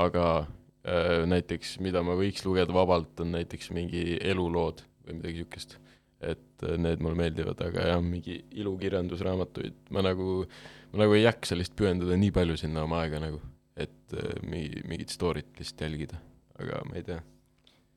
[0.01, 5.77] aga äh, näiteks, mida ma võiks lugeda vabalt, on näiteks mingi elulood või midagi siukest.
[6.21, 10.43] et need mulle meeldivad, aga jah, mingi ilukirjandusraamatuid ma nagu,
[10.91, 13.41] ma nagu ei jaksa lihtsalt pühendada nii palju sinna oma aega nagu,
[13.73, 14.13] et
[14.45, 16.21] mingi, mingit story't lihtsalt jälgida,
[16.61, 17.17] aga ma ei tea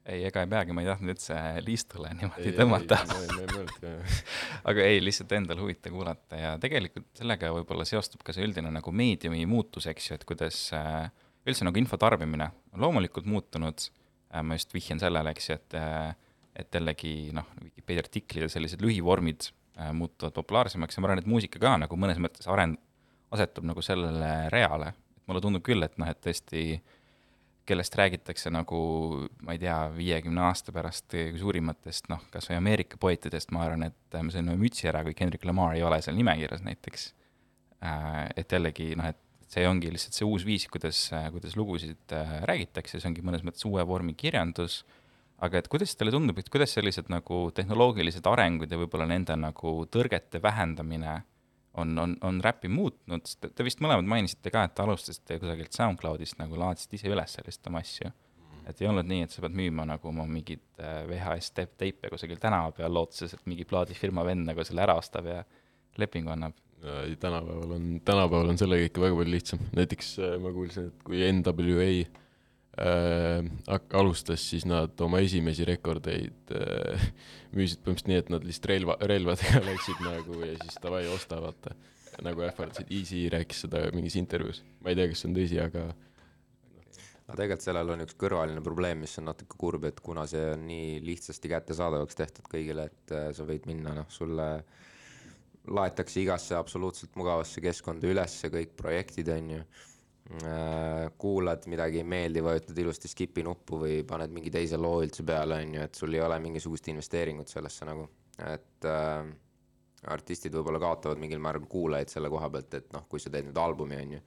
[0.04, 2.98] ei, ega ei peagi, ma ei tahtnud üldse liistule niimoodi ei, tõmmata.
[4.70, 8.92] aga ei, lihtsalt endal huvitav kuulata ja tegelikult sellega võib-olla seostub ka see üldine nagu
[8.94, 11.08] meediumi muutus, eks ju, et kuidas äh,
[11.48, 14.42] üldse nagu info tarbimine on loomulikult muutunud äh,.
[14.44, 16.14] ma just vihjan sellele, eks ju, et äh,,
[16.54, 19.48] et jällegi noh, Vikipeedia artiklid ja sellised lühivormid
[19.98, 22.78] muutuvad populaarsemaks ja ma arvan, et muusika ka nagu mõnes mõttes arend-,
[23.34, 24.92] asetub nagu sellele reale.
[25.26, 26.93] mulle tundub küll, et noh, et tõesti äh,
[27.64, 28.78] kellest räägitakse nagu
[29.44, 34.18] ma ei tea, viiekümne aasta pärast suurimatest noh, kas või Ameerika poetidest, ma arvan, et
[34.20, 37.06] me saime mütsi ära, kui Kendrick Lamar ei ole seal nimekirjas näiteks.
[37.84, 39.20] Äh, et jällegi noh, et
[39.54, 43.64] see ongi lihtsalt see uus viis, kuidas, kuidas lugusid äh, räägitakse, see ongi mõnes mõttes
[43.68, 44.82] uue vormi kirjandus,
[45.44, 49.76] aga et kuidas teile tundub, et kuidas sellised nagu tehnoloogilised arengud ja võib-olla nende nagu
[49.92, 51.22] tõrgete vähendamine
[51.74, 56.38] on, on, on räppi muutnud, sest te vist mõlemad mainisite ka, et alustasite kusagilt SoundCloudist
[56.40, 58.10] nagu laadsite ise üles sellist oma asju.
[58.64, 62.40] et ei olnud nii, et sa pead müüma nagu oma mingit äh, VHS teipe kusagil
[62.40, 65.42] tänava peal, lootuses, et mingi plaadifirma vend nagu selle ära ostab ja
[66.00, 66.56] lepingu annab.
[66.84, 71.04] ei, tänapäeval on, tänapäeval on sellega ikka väga palju lihtsam, näiteks äh, ma kuulsin, et
[71.06, 71.90] kui NWA
[72.80, 77.08] äh, alustas, siis nad oma esimesi rekordeid äh,
[77.54, 81.76] müüsid põhimõtteliselt nii, et nad lihtsalt relva, relvadega läksid nagu ja siis davai, osta, vaata.
[82.22, 85.88] nagu ähvardasid, Easy rääkis seda mingis intervjuus, ma ei tea, kas see on tõsi, aga
[87.24, 90.66] aga tegelikult sellel on üks kõrvaline probleem, mis on natuke kurb, et kuna see on
[90.68, 94.48] nii lihtsasti kättesaadavaks tehtud kõigile, et äh, sa võid minna, noh, sulle
[95.64, 99.62] laetakse igasse absoluutselt mugavasse keskkonda ülesse kõik projektid, on ju
[101.20, 105.58] kuulad midagi ei meeldi, vajutad ilusti skip'i nuppu või paned mingi teise loo üldse peale,
[105.60, 108.06] on ju, et sul ei ole mingisugust investeeringut sellesse nagu,
[108.48, 109.28] et äh,
[110.14, 113.60] artistid võib-olla kaotavad mingil määral kuulajaid selle koha pealt, et noh, kui sa teed nüüd
[113.60, 114.22] albumi, on ju,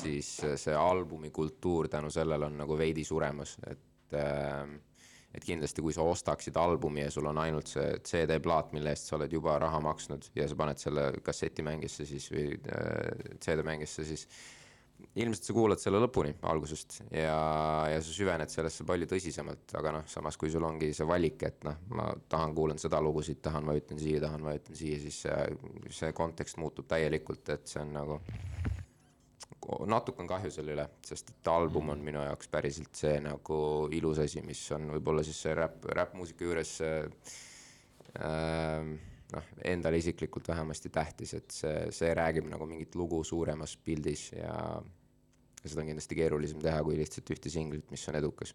[0.00, 0.30] siis
[0.62, 4.78] see albumi kultuur tänu sellele on nagu veidi suremas, et äh,
[5.30, 9.14] et kindlasti, kui sa ostaksid albumi ja sul on ainult see CD-plaat, mille eest sa
[9.14, 14.26] oled juba raha maksnud ja sa paned selle kassetimängisse siis või äh, CD-mängisse, siis
[15.20, 17.36] ilmselt sa kuulad selle lõpuni algusest ja,
[17.90, 21.64] ja sa süvened sellesse palju tõsisemalt, aga noh, samas kui sul ongi see valik, et
[21.66, 25.36] noh, ma tahan, kuulan seda lugusid, tahan, vajutan siia, tahan, vajutan siia, siis see,
[26.00, 28.20] see kontekst muutub täielikult, et see on nagu,
[29.90, 33.60] natuke on kahju selle üle, sest et album on minu jaoks päriselt see nagu
[33.96, 38.84] ilus asi, mis on võib-olla siis see räpp, räppmuusika juures äh,
[39.34, 44.54] noh, endale isiklikult vähemasti tähtis, et see, see räägib nagu mingit lugu suuremas pildis ja,
[45.62, 48.54] seda on kindlasti keerulisem teha kui lihtsalt ühte singlit, mis on edukas.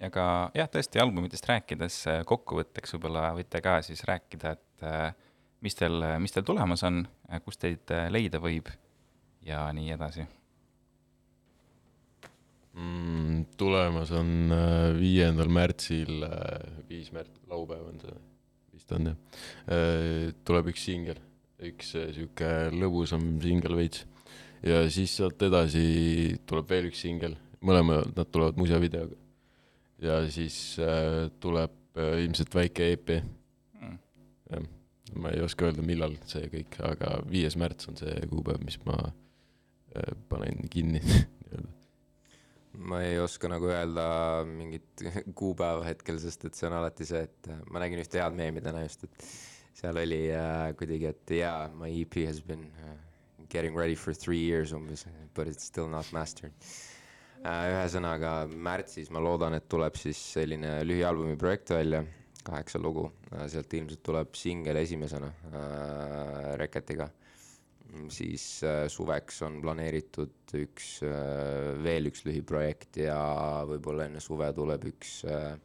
[0.00, 0.24] ja ka
[0.56, 5.12] jah, tõesti albumitest rääkides kokkuvõtteks võib-olla võite ka siis rääkida, et äh,
[5.64, 7.04] mis teil, mis teil tulemas on,
[7.44, 8.70] kus teid äh, leida võib
[9.46, 10.24] ja nii edasi
[12.78, 13.44] mm,?
[13.58, 16.24] tulemas on äh, viiendal märtsil,
[16.88, 18.18] viis märts, laupäev on see
[18.78, 19.18] vist on jah,
[19.74, 21.20] äh, tuleb üks singel,
[21.68, 24.06] üks äh, sihuke lõbusam singel veits.
[24.62, 29.18] ja siis sealt edasi tuleb veel üks singel, mõlemad nad tulevad muusikavideoga.
[30.02, 33.96] ja siis äh, tuleb äh, ilmselt väike EP mm..
[34.52, 34.68] jah,
[35.18, 38.98] ma ei oska öelda, millal see kõik, aga viies märts on see kuupäev, mis ma
[39.08, 41.77] äh, panen kinni nii-öelda
[42.76, 44.04] ma ei oska nagu öelda
[44.48, 45.04] mingit
[45.38, 48.62] kuupäeva hetkel, sest et see on alati see, et äh, ma nägin ühte head meemi
[48.64, 49.28] täna just, et
[49.78, 52.94] seal oli äh, kuidagi, et jaa yeah,, my EP has been uh,
[53.48, 56.52] getting ready for three years umbes, but it's still not mastered
[57.44, 57.64] uh,.
[57.72, 62.04] ühesõnaga märtsis ma loodan, et tuleb siis selline lühialbumi projekt välja,
[62.44, 67.27] kaheksa lugu uh,, sealt ilmselt tuleb singel esimesena uh, Reketiga uh,
[68.12, 73.18] siis äh, suveks on planeeritud üks, äh, veel üks lühiprojekt ja
[73.68, 75.56] võib-olla enne suve tuleb üks äh,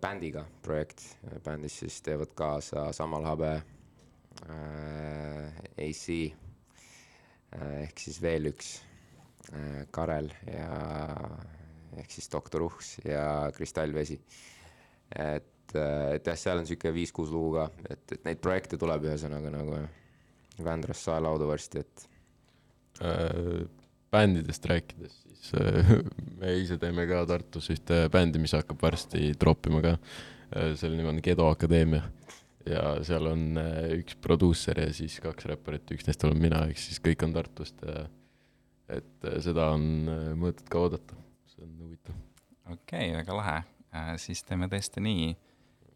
[0.00, 1.02] bändiga projekt,
[1.44, 3.52] bändis siis teevad kaasa Samal Habe,
[4.52, 6.06] äh, AC
[7.56, 8.72] ehk siis veel üks
[9.52, 10.70] äh, Karel ja
[11.96, 14.18] ehk siis Doktor Uhs ja Kristallvesi.
[15.16, 19.52] et, et jah, seal on sihuke viis-kuus lugu ka, et, et neid projekte tuleb ühesõnaga
[19.54, 19.78] nagu
[20.64, 22.06] Vändrast saelaudu varsti, et
[23.00, 23.66] Äh,
[24.10, 25.90] bändidest rääkides, siis äh,
[26.40, 29.96] me ise teeme ka Tartus ühte bändi, mis hakkab varsti troppima ka.
[30.78, 32.04] selle nimi on Gedo Akadeemia.
[32.66, 36.80] Ja seal on äh, üks produusser ja siis kaks räpparit, üks neist olen mina, ehk
[36.80, 37.82] siis kõik on Tartust.
[37.84, 38.06] Ja
[38.96, 41.18] et äh, seda on äh, mõõtet ka oodata,
[41.52, 42.16] see on huvitav.
[42.70, 43.58] okei okay,, väga lahe,
[44.22, 45.34] siis teeme tõesti nii.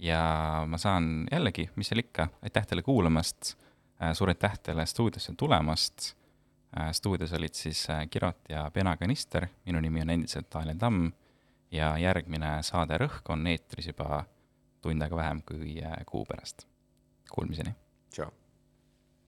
[0.00, 0.20] Ja
[0.68, 3.54] ma saan jällegi, mis seal ikka, aitäh teile kuulamast,
[4.14, 6.14] suur aitäh teile stuudiosse tulemast,
[6.92, 11.10] stuudios olid siis äh, Kirot ja Pena Kanister, minu nimi on endiselt Daniel Tamm
[11.70, 14.24] ja järgmine saade Rõhk on eetris juba
[14.82, 16.66] tund aega vähem kui äh, kuu pärast.
[17.30, 17.74] Kuulmiseni!
[18.10, 18.30] tšau.